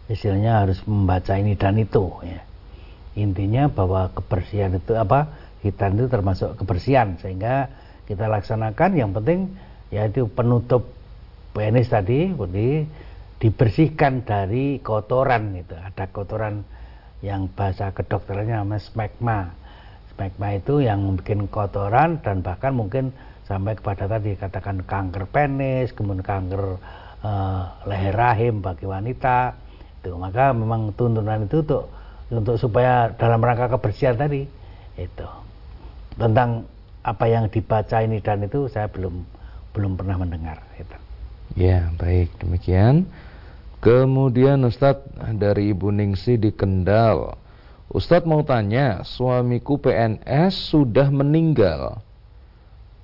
istilahnya 0.10 0.66
harus 0.66 0.82
membaca 0.90 1.38
ini 1.38 1.54
dan 1.54 1.78
itu, 1.78 2.10
ya. 2.26 2.42
Intinya 3.14 3.70
bahwa 3.70 4.10
kebersihan 4.18 4.74
itu 4.74 4.98
apa 4.98 5.30
hitam 5.62 5.94
itu 5.94 6.10
termasuk 6.10 6.58
kebersihan 6.58 7.22
sehingga 7.22 7.70
kita 8.10 8.26
laksanakan. 8.26 8.98
Yang 8.98 9.12
penting 9.22 9.40
yaitu 9.94 10.26
penutup 10.30 10.90
penis 11.54 11.90
tadi 11.90 12.34
di, 12.34 12.86
dibersihkan 13.40 14.28
dari 14.28 14.84
kotoran 14.84 15.56
itu 15.56 15.76
ada 15.76 16.06
kotoran 16.12 16.64
yang 17.24 17.48
bahasa 17.52 17.92
kedokterannya 17.92 18.60
namanya 18.60 18.84
smegma 18.84 19.56
smegma 20.16 20.60
itu 20.60 20.84
yang 20.84 21.16
bikin 21.20 21.48
kotoran 21.48 22.20
dan 22.20 22.44
bahkan 22.44 22.76
mungkin 22.76 23.16
sampai 23.48 23.80
kepada 23.80 24.06
tadi 24.06 24.36
katakan 24.36 24.84
kanker 24.84 25.26
penis 25.32 25.96
kemudian 25.96 26.24
kanker 26.24 26.78
uh, 27.24 27.64
leher 27.88 28.16
rahim 28.16 28.60
bagi 28.60 28.84
wanita 28.84 29.56
itu 30.00 30.16
maka 30.16 30.52
memang 30.52 30.96
tuntunan 30.96 31.44
itu 31.44 31.64
untuk 31.64 31.84
untuk 32.30 32.56
supaya 32.62 33.10
dalam 33.18 33.42
rangka 33.42 33.72
kebersihan 33.74 34.16
tadi 34.16 34.46
itu 35.00 35.28
tentang 36.20 36.68
apa 37.02 37.26
yang 37.26 37.48
dibaca 37.48 38.04
ini 38.04 38.20
dan 38.20 38.44
itu 38.44 38.68
saya 38.68 38.92
belum 38.92 39.24
belum 39.72 39.96
pernah 39.96 40.20
mendengar 40.20 40.60
itu. 40.76 40.98
Ya 41.58 41.90
baik 41.98 42.30
demikian. 42.38 43.08
Kemudian 43.80 44.68
Ustadz 44.68 45.08
dari 45.40 45.72
Ibu 45.72 45.96
Ningsi 45.96 46.36
di 46.36 46.52
Kendal. 46.52 47.32
Ustadz 47.88 48.28
mau 48.28 48.44
tanya, 48.44 49.08
suamiku 49.08 49.80
PNS 49.80 50.76
sudah 50.76 51.08
meninggal. 51.08 52.04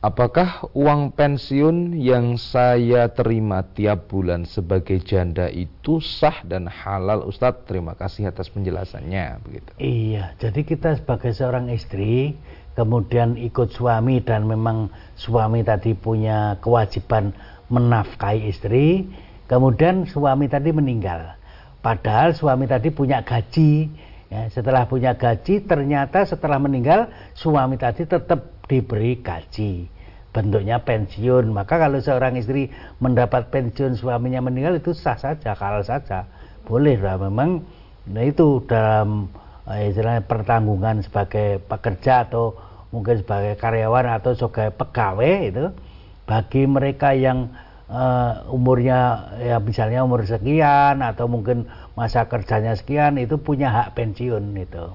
Apakah 0.04 0.70
uang 0.78 1.18
pensiun 1.18 1.98
yang 1.98 2.38
saya 2.38 3.10
terima 3.10 3.66
tiap 3.66 4.12
bulan 4.12 4.46
sebagai 4.46 5.02
janda 5.02 5.50
itu 5.50 5.98
sah 5.98 6.46
dan 6.46 6.70
halal 6.70 7.26
Ustadz? 7.26 7.66
Terima 7.66 7.98
kasih 7.98 8.30
atas 8.30 8.52
penjelasannya. 8.52 9.42
Begitu. 9.42 9.72
Iya, 9.82 10.38
jadi 10.38 10.62
kita 10.62 10.94
sebagai 11.00 11.34
seorang 11.34 11.74
istri 11.74 12.38
kemudian 12.76 13.40
ikut 13.40 13.72
suami 13.72 14.22
dan 14.22 14.46
memang 14.46 14.92
suami 15.16 15.64
tadi 15.64 15.96
punya 15.96 16.60
kewajiban 16.60 17.32
menafkahi 17.72 18.46
istri, 18.46 19.10
kemudian 19.46 20.06
suami 20.10 20.50
tadi 20.50 20.70
meninggal. 20.74 21.38
Padahal 21.86 22.34
suami 22.34 22.66
tadi 22.66 22.90
punya 22.90 23.22
gaji, 23.22 23.94
ya, 24.34 24.50
setelah 24.50 24.90
punya 24.90 25.14
gaji 25.14 25.62
ternyata 25.64 26.26
setelah 26.26 26.58
meninggal 26.58 27.14
suami 27.38 27.78
tadi 27.78 28.10
tetap 28.10 28.66
diberi 28.66 29.22
gaji. 29.22 29.86
Bentuknya 30.36 30.84
pensiun. 30.84 31.48
Maka 31.56 31.80
kalau 31.80 32.02
seorang 32.04 32.36
istri 32.36 32.68
mendapat 33.00 33.48
pensiun 33.54 33.96
suaminya 33.96 34.44
meninggal 34.44 34.82
itu 34.82 34.92
sah 34.92 35.16
saja 35.16 35.56
kalau 35.56 35.80
saja. 35.80 36.28
Boleh 36.68 37.00
lah 37.00 37.16
memang. 37.16 37.64
Nah 38.12 38.24
itu 38.26 38.60
dalam 38.68 39.32
eh, 39.70 39.88
istilahnya 39.94 40.28
pertanggungan 40.28 41.08
sebagai 41.08 41.64
pekerja 41.64 42.28
atau 42.28 42.52
mungkin 42.92 43.24
sebagai 43.24 43.56
karyawan 43.56 44.20
atau 44.20 44.36
sebagai 44.36 44.76
pegawai 44.76 45.36
itu. 45.48 45.66
Bagi 46.26 46.66
mereka 46.66 47.14
yang 47.14 47.54
uh, 47.90 48.46
umurnya 48.50 49.32
ya 49.42 49.58
misalnya 49.62 50.06
umur 50.06 50.26
sekian 50.26 51.02
atau 51.02 51.26
mungkin 51.30 51.70
masa 51.94 52.26
kerjanya 52.26 52.74
sekian 52.78 53.18
itu 53.22 53.38
punya 53.42 53.72
hak 53.72 53.98
pensiun 53.98 54.56
itu 54.58 54.86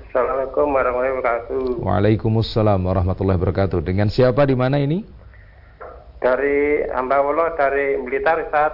Assalamualaikum 0.09 0.73
warahmatullahi 0.73 1.12
wabarakatuh. 1.21 1.85
Waalaikumsalam 1.85 2.81
warahmatullahi 2.81 3.39
wabarakatuh. 3.39 3.85
Dengan 3.85 4.09
siapa 4.09 4.49
di 4.49 4.57
mana 4.57 4.81
ini? 4.81 5.05
Dari 6.19 6.89
Hamba 6.91 7.23
Allah 7.23 7.53
dari 7.55 8.01
Blitar, 8.03 8.41
Ustaz. 8.41 8.73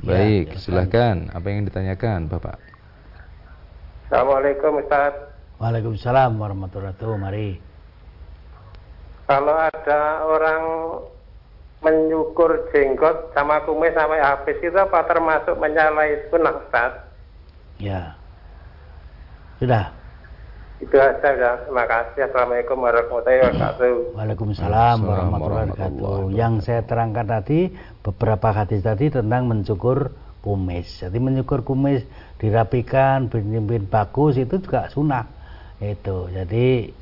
Baik, 0.00 0.56
ya, 0.56 0.58
silahkan. 0.58 1.28
Apa 1.30 1.54
yang 1.54 1.68
ditanyakan, 1.68 2.32
Bapak? 2.32 2.75
Assalamualaikum, 4.06 4.86
Ustaz. 4.86 5.18
Waalaikumsalam 5.58 6.38
warahmatullahi 6.38 6.94
wabarakatuh. 6.94 7.18
Mari. 7.18 7.48
Kalau 9.26 9.56
ada 9.58 10.00
orang 10.22 10.62
menyukur 11.82 12.70
jenggot 12.70 13.34
sama 13.34 13.58
kumis 13.66 13.90
sampai 13.98 14.22
habis 14.22 14.62
itu 14.62 14.78
apa 14.78 15.02
termasuk 15.10 15.58
menyalahi 15.58 16.22
sunnah 16.30 16.54
Ustaz? 16.54 17.02
Ya. 17.82 18.14
Sudah. 19.58 19.90
Itu 20.78 21.02
aja 21.02 21.30
ya. 21.34 21.52
Terima 21.66 21.84
kasih. 21.90 22.30
Assalamualaikum 22.30 22.78
warahmatullahi 22.78 23.42
wabarakatuh. 23.42 23.94
Waalaikumsalam 24.14 24.96
warahmatullahi 25.02 25.66
wabarakatuh. 25.74 26.30
Yang 26.30 26.54
saya 26.62 26.86
terangkan 26.86 27.26
tadi 27.26 27.74
beberapa 28.06 28.54
hadis 28.54 28.86
tadi 28.86 29.10
tentang 29.10 29.50
mencukur 29.50 30.14
kumis. 30.46 31.02
Jadi 31.02 31.18
mencukur 31.18 31.66
kumis 31.66 32.06
dirapikan, 32.38 33.26
bikin 33.26 33.90
bagus 33.90 34.38
itu 34.38 34.62
juga 34.62 34.86
sunnah. 34.94 35.26
Itu. 35.82 36.30
Jadi 36.30 36.94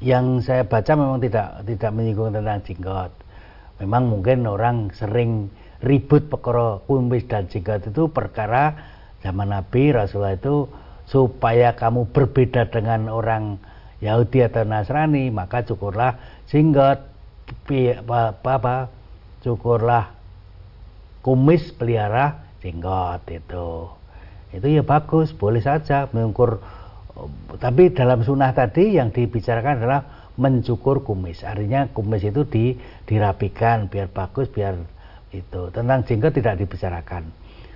yang 0.00 0.40
saya 0.40 0.64
baca 0.64 0.96
memang 0.96 1.20
tidak 1.20 1.60
tidak 1.68 1.90
menyinggung 1.92 2.32
tentang 2.32 2.64
jenggot. 2.64 3.12
Memang 3.84 4.08
mungkin 4.08 4.48
orang 4.48 4.88
sering 4.96 5.52
ribut 5.84 6.32
perkara 6.32 6.80
kumis 6.88 7.28
dan 7.28 7.52
jenggot 7.52 7.84
itu 7.84 8.08
perkara 8.08 8.72
zaman 9.20 9.52
Nabi 9.52 9.92
Rasulullah 9.92 10.36
itu 10.36 10.64
supaya 11.04 11.76
kamu 11.76 12.08
berbeda 12.12 12.72
dengan 12.72 13.12
orang 13.12 13.60
Yahudi 14.00 14.40
atau 14.48 14.64
Nasrani 14.64 15.28
maka 15.28 15.64
cukurlah 15.64 16.16
jenggot 16.48 17.04
apa, 17.68 18.36
apa 18.40 18.76
cukurlah 19.44 20.12
kumis 21.20 21.72
pelihara 21.76 22.49
jenggot 22.60 23.24
itu. 23.28 23.88
Itu 24.50 24.66
ya 24.68 24.82
bagus 24.84 25.32
boleh 25.32 25.64
saja 25.64 26.06
mengukur. 26.12 26.60
Tapi 27.60 27.92
dalam 27.92 28.24
sunnah 28.24 28.54
tadi 28.56 28.96
yang 28.96 29.12
dibicarakan 29.12 29.82
adalah 29.82 30.32
mencukur 30.40 31.04
kumis. 31.04 31.44
Artinya 31.44 31.90
kumis 31.92 32.24
itu 32.24 32.46
di, 32.48 32.64
dirapikan 33.04 33.92
biar 33.92 34.08
bagus 34.08 34.48
biar 34.48 34.78
itu. 35.34 35.68
Tentang 35.74 36.06
jenggot 36.06 36.32
tidak 36.36 36.60
dibicarakan. 36.64 37.28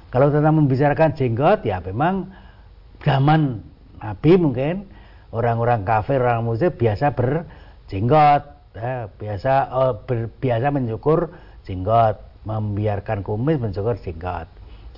Kalau 0.08 0.30
tentang 0.30 0.54
membicarakan 0.62 1.12
jenggot 1.18 1.66
ya 1.66 1.82
memang 1.82 2.30
zaman 3.02 3.60
Nabi 4.00 4.32
mungkin 4.38 4.86
orang-orang 5.34 5.82
kafir 5.82 6.22
orang 6.22 6.46
musyrik 6.46 6.78
biasa 6.78 7.12
berjenggot 7.12 8.42
ya, 8.78 9.10
biasa 9.10 9.52
oh, 9.74 9.92
ber, 10.06 10.30
biasa 10.40 10.66
mencukur 10.72 11.34
jenggot. 11.68 12.20
Membiarkan 12.44 13.24
kumis 13.24 13.56
mencukur 13.56 13.96
jenggot 14.04 14.44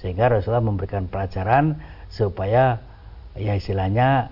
sehingga 0.07 0.31
Rasulullah 0.31 0.63
memberikan 0.63 1.11
pelajaran 1.11 1.83
supaya 2.07 2.79
ya 3.35 3.59
istilahnya 3.59 4.31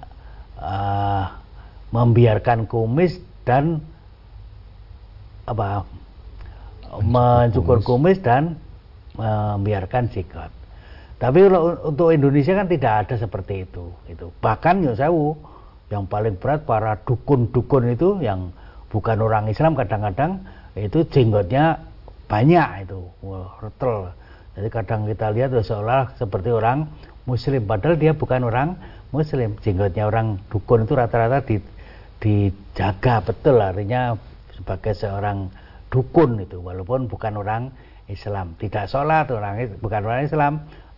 uh, 0.62 1.34
membiarkan 1.90 2.70
kumis 2.70 3.18
dan 3.42 3.82
apa 5.50 5.82
mencukur 7.02 7.82
kumis 7.82 8.22
dan 8.22 8.54
membiarkan 9.18 10.14
jenggot 10.14 10.54
tapi 11.24 11.46
untuk 11.86 12.12
Indonesia 12.12 12.52
kan 12.52 12.68
tidak 12.68 12.92
ada 13.06 13.14
seperti 13.16 13.64
itu. 13.64 13.88
Itu 14.10 14.28
bahkan 14.44 14.84
ya 14.84 14.92
sewu 14.92 15.38
yang 15.88 16.04
paling 16.04 16.36
berat 16.36 16.68
para 16.68 17.00
dukun-dukun 17.00 17.96
itu 17.96 18.20
yang 18.20 18.52
bukan 18.92 19.24
orang 19.24 19.48
Islam 19.48 19.72
kadang-kadang 19.72 20.44
itu 20.76 21.06
jenggotnya 21.08 21.80
banyak 22.26 22.84
itu, 22.84 23.08
retel. 23.62 24.12
Jadi 24.54 24.68
kadang 24.70 25.06
kita 25.10 25.34
lihat 25.34 25.50
seolah 25.50 26.14
seperti 26.14 26.54
orang 26.54 26.86
Muslim, 27.26 27.66
padahal 27.66 27.98
dia 27.98 28.14
bukan 28.14 28.46
orang 28.46 28.78
Muslim. 29.10 29.58
Jenggotnya 29.60 30.06
orang 30.06 30.38
dukun 30.50 30.86
itu 30.86 30.94
rata-rata 30.94 31.42
di, 31.42 31.58
dijaga 32.22 33.24
betul, 33.24 33.58
artinya 33.58 34.14
sebagai 34.54 34.94
seorang 34.94 35.50
dukun 35.90 36.38
itu, 36.38 36.62
walaupun 36.62 37.10
bukan 37.10 37.34
orang 37.40 37.74
Islam. 38.06 38.54
Tidak 38.60 38.86
sholat 38.86 39.26
orang 39.34 39.78
bukan 39.82 40.00
orang 40.06 40.22
Islam, 40.22 40.52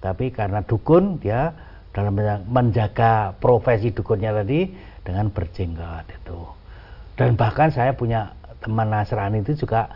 tapi 0.05 0.29
karena 0.29 0.61
dukun 0.61 1.17
dia 1.17 1.55
dalam 1.97 2.13
menjaga 2.53 3.33
profesi 3.41 3.89
dukunnya 3.89 4.45
tadi 4.45 4.69
dengan 5.01 5.33
berjenggot 5.33 6.05
itu 6.13 6.39
dan 7.17 7.33
bahkan 7.33 7.73
saya 7.73 7.97
punya 7.97 8.37
teman 8.61 8.93
Nasrani 8.93 9.41
itu 9.41 9.65
juga 9.65 9.89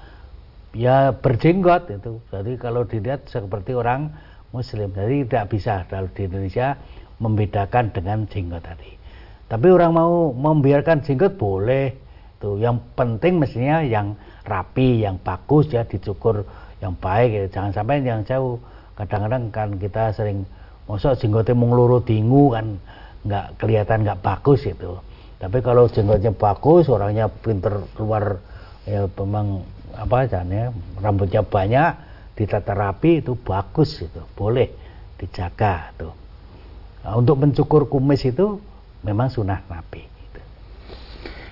ya 0.74 1.14
berjenggot 1.14 1.90
itu. 1.90 2.22
Jadi 2.30 2.52
kalau 2.58 2.86
dilihat 2.86 3.26
seperti 3.26 3.74
orang 3.74 4.14
Muslim. 4.50 4.90
Jadi 4.90 5.26
tidak 5.26 5.46
bisa 5.50 5.86
kalau 5.86 6.10
di 6.10 6.26
Indonesia 6.26 6.74
membedakan 7.22 7.94
dengan 7.94 8.26
jenggot 8.26 8.62
tadi. 8.66 8.90
Tapi 9.50 9.66
orang 9.70 9.92
mau 9.94 10.30
membiarkan 10.34 11.02
jenggot 11.02 11.38
boleh. 11.38 11.94
Tuh 12.40 12.56
yang 12.56 12.80
penting 12.96 13.36
mestinya 13.36 13.84
yang 13.84 14.16
rapi 14.48 15.04
yang 15.04 15.20
bagus 15.20 15.68
ya 15.68 15.84
dicukur 15.84 16.42
yang 16.80 16.96
baik 16.96 17.30
ya. 17.30 17.44
jangan 17.52 17.70
sampai 17.76 18.00
yang 18.02 18.24
jauh. 18.24 18.56
Kadang-kadang 18.96 19.52
kan 19.52 19.68
kita 19.76 20.12
sering 20.16 20.48
masa 20.88 21.14
jenggotnya 21.14 21.54
mengeluru 21.54 22.00
dingu 22.02 22.56
kan. 22.56 22.80
Nggak 23.20 23.46
kelihatan 23.60 24.08
nggak 24.08 24.20
bagus 24.24 24.64
itu. 24.64 24.96
Tapi 25.40 25.58
kalau 25.60 25.88
jenggotnya 25.88 26.32
bagus 26.32 26.88
orangnya 26.88 27.28
pinter 27.28 27.84
keluar 27.96 28.40
ya 28.86 29.08
memang 29.08 29.64
apa 29.92 30.28
ya 30.28 30.70
rambutnya 31.00 31.42
banyak 31.44 31.90
ditata 32.38 32.72
rapi 32.72 33.20
itu 33.20 33.36
bagus 33.36 34.00
itu 34.00 34.22
boleh 34.32 34.70
dijaga 35.20 35.92
tuh 35.98 36.14
nah, 37.04 37.18
untuk 37.20 37.36
mencukur 37.42 37.90
kumis 37.90 38.24
itu 38.24 38.60
memang 39.04 39.28
sunnah 39.28 39.60
nabi 39.68 40.10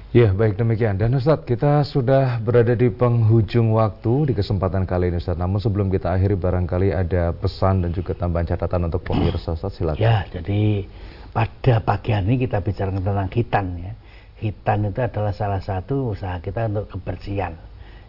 Ya, 0.09 0.33
baik 0.33 0.57
demikian. 0.57 0.97
Dan 0.97 1.13
Ustadz, 1.21 1.45
kita 1.45 1.85
sudah 1.85 2.41
berada 2.41 2.73
di 2.73 2.89
penghujung 2.89 3.77
waktu 3.77 4.33
di 4.33 4.35
kesempatan 4.35 4.89
kali 4.89 5.13
ini 5.13 5.21
Ustadz. 5.21 5.37
Namun 5.37 5.61
sebelum 5.61 5.93
kita 5.93 6.09
akhiri 6.17 6.33
barangkali 6.33 6.97
ada 6.97 7.37
pesan 7.37 7.85
dan 7.85 7.93
juga 7.93 8.17
tambahan 8.17 8.49
catatan 8.49 8.89
untuk 8.89 9.05
pemirsa 9.05 9.53
Ustadz, 9.53 9.77
silakan. 9.77 10.01
Ya, 10.01 10.25
jadi 10.33 10.89
pada 11.29 11.85
pagi 11.85 12.17
hari 12.17 12.25
ini 12.25 12.49
kita 12.49 12.65
bicara 12.65 12.89
tentang 12.89 13.29
hitan 13.29 13.67
ya. 13.77 13.93
Hitan 14.39 14.87
itu 14.87 15.03
adalah 15.03 15.35
salah 15.35 15.59
satu 15.59 16.15
usaha 16.15 16.39
kita 16.39 16.71
untuk 16.71 16.95
kebersihan. 16.95 17.59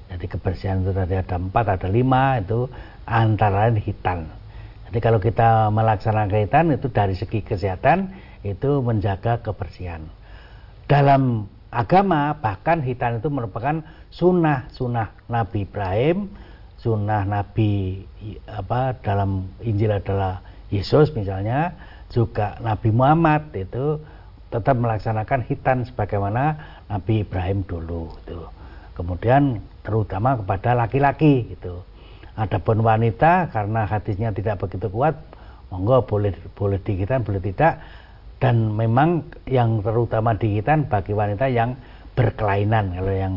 Jadi 0.09 0.25
kebersihan 0.25 0.81
itu 0.85 0.93
tadi 0.93 1.17
ada 1.17 1.37
empat, 1.37 1.65
ada 1.69 1.89
lima, 1.89 2.37
itu 2.41 2.69
antara 3.05 3.69
lain 3.69 3.81
hitan. 3.81 4.29
Jadi 4.89 4.99
kalau 5.01 5.21
kita 5.21 5.69
melaksanakan 5.69 6.49
hitan 6.49 6.65
itu 6.73 6.89
dari 6.89 7.13
segi 7.13 7.45
kesehatan 7.45 8.13
itu 8.41 8.81
menjaga 8.81 9.41
kebersihan. 9.41 10.05
Dalam 10.89 11.45
agama 11.69 12.33
bahkan 12.41 12.81
hitan 12.81 13.21
itu 13.21 13.29
merupakan 13.29 13.85
sunnah 14.09 14.65
sunnah 14.73 15.13
Nabi 15.29 15.69
Ibrahim 15.69 16.33
sunnah 16.81 17.29
Nabi 17.29 18.01
apa 18.49 18.97
dalam 19.05 19.53
Injil 19.61 19.93
adalah 19.93 20.41
Yesus 20.73 21.13
misalnya 21.13 21.77
juga 22.09 22.57
Nabi 22.65 22.89
Muhammad 22.89 23.53
itu 23.53 24.01
tetap 24.49 24.75
melaksanakan 24.77 25.45
hitan 25.45 25.85
sebagaimana 25.85 26.57
Nabi 26.89 27.21
Ibrahim 27.21 27.61
dulu 27.65 28.09
itu 28.25 28.39
kemudian 28.97 29.61
terutama 29.85 30.35
kepada 30.35 30.75
laki-laki 30.75 31.53
itu 31.53 31.79
adapun 32.35 32.81
wanita 32.83 33.51
karena 33.53 33.85
hadisnya 33.85 34.33
tidak 34.33 34.59
begitu 34.59 34.87
kuat 34.91 35.15
monggo 35.69 36.03
boleh 36.03 36.33
boleh 36.57 36.79
dihitan 36.81 37.21
boleh 37.23 37.41
tidak. 37.41 37.79
Dan 38.39 38.71
memang 38.71 39.27
yang 39.51 39.83
terutama 39.83 40.31
di 40.31 40.55
kita 40.55 40.79
bagi 40.87 41.11
wanita 41.11 41.51
yang 41.51 41.75
berkelainan. 42.15 42.95
Kalau 42.95 43.11
yang 43.11 43.33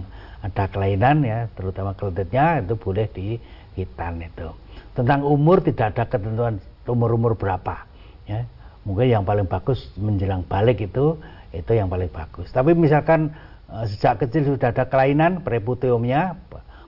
ada 0.46 0.64
kelainan 0.70 1.26
ya 1.26 1.50
terutama 1.58 1.90
kelitnya 1.98 2.62
itu 2.62 2.78
boleh 2.78 3.10
di 3.10 3.34
hitan 3.74 4.22
itu. 4.22 4.54
Tentang 4.94 5.26
umur 5.26 5.58
tidak 5.58 5.98
ada 5.98 6.04
ketentuan 6.06 6.62
umur-umur 6.86 7.34
berapa 7.34 7.82
ya 8.26 8.46
mungkin 8.82 9.06
yang 9.10 9.22
paling 9.22 9.46
bagus 9.46 9.90
menjelang 9.94 10.42
balik 10.46 10.82
itu 10.82 11.18
itu 11.52 11.72
yang 11.72 11.86
paling 11.92 12.08
bagus. 12.08 12.48
Tapi 12.50 12.72
misalkan 12.72 13.30
e, 13.68 13.76
sejak 13.86 14.24
kecil 14.24 14.56
sudah 14.56 14.72
ada 14.72 14.88
kelainan 14.88 15.44
preputeumnya 15.44 16.34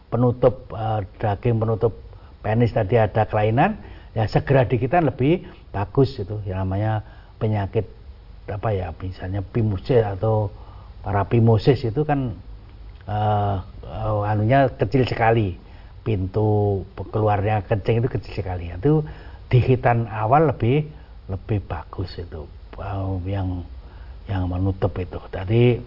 penutup 0.08 0.72
e, 0.72 1.04
daging 1.20 1.60
penutup 1.60 1.92
penis 2.40 2.72
tadi 2.72 2.98
ada 2.98 3.28
kelainan 3.28 3.78
ya 4.16 4.26
segera 4.26 4.64
dikitan 4.64 5.06
lebih 5.06 5.44
bagus 5.70 6.16
itu. 6.18 6.40
Yang 6.48 6.58
namanya 6.64 6.92
penyakit 7.38 7.86
apa 8.48 8.68
ya 8.76 8.92
misalnya 9.00 9.40
pimusis 9.40 10.04
atau 10.04 10.52
para 11.00 11.24
pimosis 11.28 11.80
itu 11.84 12.04
kan 12.04 12.36
uh, 13.08 13.60
uh, 13.84 14.24
anunya 14.24 14.68
kecil 14.72 15.04
sekali. 15.04 15.60
Pintu 16.04 16.84
keluarnya 17.08 17.64
kencing 17.64 18.04
itu 18.04 18.08
kecil 18.12 18.32
sekali. 18.44 18.68
Itu 18.68 19.08
di 19.48 19.58
hitan 19.60 20.04
awal 20.04 20.52
lebih 20.52 20.84
lebih 21.28 21.64
bagus 21.64 22.16
itu 22.20 22.44
uh, 22.76 23.16
yang 23.24 23.64
yang 24.28 24.48
menutup 24.48 24.92
itu 25.00 25.20
tadi 25.28 25.80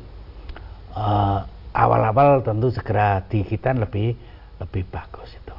uh, 0.94 1.40
awal-awal 1.74 2.42
tentu 2.42 2.74
segera 2.74 3.22
di 3.26 3.46
hitan 3.46 3.82
lebih 3.82 4.18
lebih 4.58 4.84
bagus 4.90 5.30
itu 5.34 5.58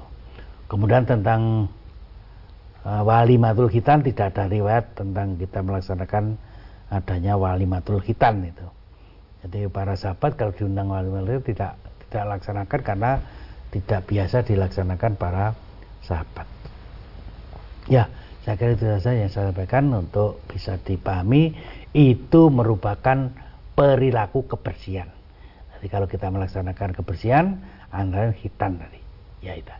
kemudian 0.67 1.07
tentang 1.07 1.71
uh, 2.83 3.03
wali 3.03 3.39
matul 3.39 3.71
hitan 3.71 4.03
tidak 4.03 4.35
ada 4.35 4.51
riwayat 4.51 4.99
tentang 4.99 5.39
kita 5.39 5.63
melaksanakan 5.63 6.39
adanya 6.89 7.37
walimatul 7.37 8.01
khitan 8.01 8.41
itu. 8.45 8.67
Jadi 9.45 9.71
para 9.71 9.95
sahabat 9.95 10.35
kalau 10.35 10.53
diundang 10.57 10.91
walimatul 10.91 11.45
tidak 11.45 11.79
tidak 12.09 12.25
laksanakan 12.37 12.81
karena 12.81 13.13
tidak 13.69 14.01
biasa 14.09 14.37
dilaksanakan 14.49 15.13
para 15.21 15.53
sahabat. 16.03 16.49
Ya, 17.89 18.09
saya 18.47 18.55
kira 18.57 18.75
itu 18.79 18.85
saja 18.87 19.13
yang 19.15 19.31
saya 19.31 19.51
sampaikan 19.51 19.91
untuk 19.95 20.43
bisa 20.47 20.79
dipahami 20.81 21.53
itu 21.93 22.43
merupakan 22.53 23.33
perilaku 23.75 24.47
kebersihan. 24.47 25.11
Jadi 25.79 25.87
kalau 25.87 26.11
kita 26.11 26.27
melaksanakan 26.31 26.91
kebersihan, 26.91 27.63
antara 27.95 28.35
hitam 28.35 28.79
tadi, 28.83 28.99
ya 29.39 29.55
itu. 29.55 29.71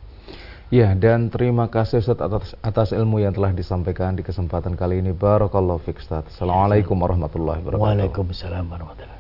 Ya, 0.69 0.93
dan 0.93 1.33
terima 1.33 1.73
kasih 1.73 2.05
Ustaz 2.05 2.21
atas, 2.21 2.53
atas 2.61 2.89
ilmu 2.93 3.25
yang 3.25 3.33
telah 3.33 3.57
disampaikan 3.57 4.15
di 4.15 4.23
kesempatan 4.23 4.77
kali 4.77 5.01
ini. 5.01 5.17
Barakallahu 5.17 5.81
fiik 5.81 6.05
Ustaz. 6.05 6.29
Assalamualaikum 6.29 6.95
warahmatullahi 7.01 7.65
wabarakatuh. 7.65 7.83
Waalaikumsalam 7.83 8.69
warahmatullahi 8.69 9.18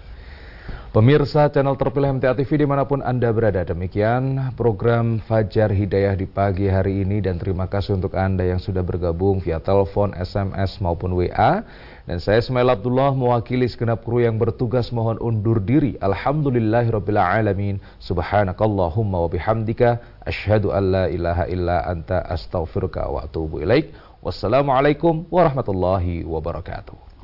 Pemirsa 0.89 1.53
channel 1.53 1.77
terpilih 1.77 2.17
MTA 2.17 2.33
TV 2.33 2.65
di 2.65 2.67
mana 2.67 2.89
pun 2.89 3.05
Anda 3.05 3.29
berada, 3.29 3.61
demikian 3.61 4.57
program 4.57 5.21
Fajar 5.21 5.69
Hidayah 5.69 6.17
di 6.17 6.25
pagi 6.25 6.65
hari 6.65 7.05
ini 7.05 7.21
dan 7.21 7.37
terima 7.37 7.69
kasih 7.69 8.01
untuk 8.01 8.17
Anda 8.17 8.49
yang 8.49 8.57
sudah 8.57 8.81
bergabung 8.81 9.37
via 9.45 9.61
telepon, 9.61 10.17
SMS 10.17 10.81
maupun 10.81 11.13
WA. 11.13 11.61
Dan 12.09 12.17
saya 12.25 12.41
Ismail 12.41 12.73
Abdullah 12.73 13.13
mewakili 13.13 13.69
segenap 13.69 14.01
kru 14.01 14.25
yang 14.25 14.41
bertugas 14.41 14.89
mohon 14.89 15.21
undur 15.21 15.61
diri. 15.61 16.01
Alhamdulillahirrabbilalamin. 16.01 17.85
Subhanakallahumma 18.01 19.29
wa 19.29 19.29
bihamdika. 19.29 20.25
Ashadu 20.25 20.73
an 20.73 20.89
la 20.89 21.05
ilaha 21.13 21.45
illa 21.53 21.85
anta 21.85 22.25
astaghfiruka 22.25 23.13
wa 23.13 23.29
atubu 23.29 23.61
ilaik. 23.61 23.93
Wassalamualaikum 24.25 25.29
warahmatullahi 25.29 26.25
wabarakatuh. 26.25 27.21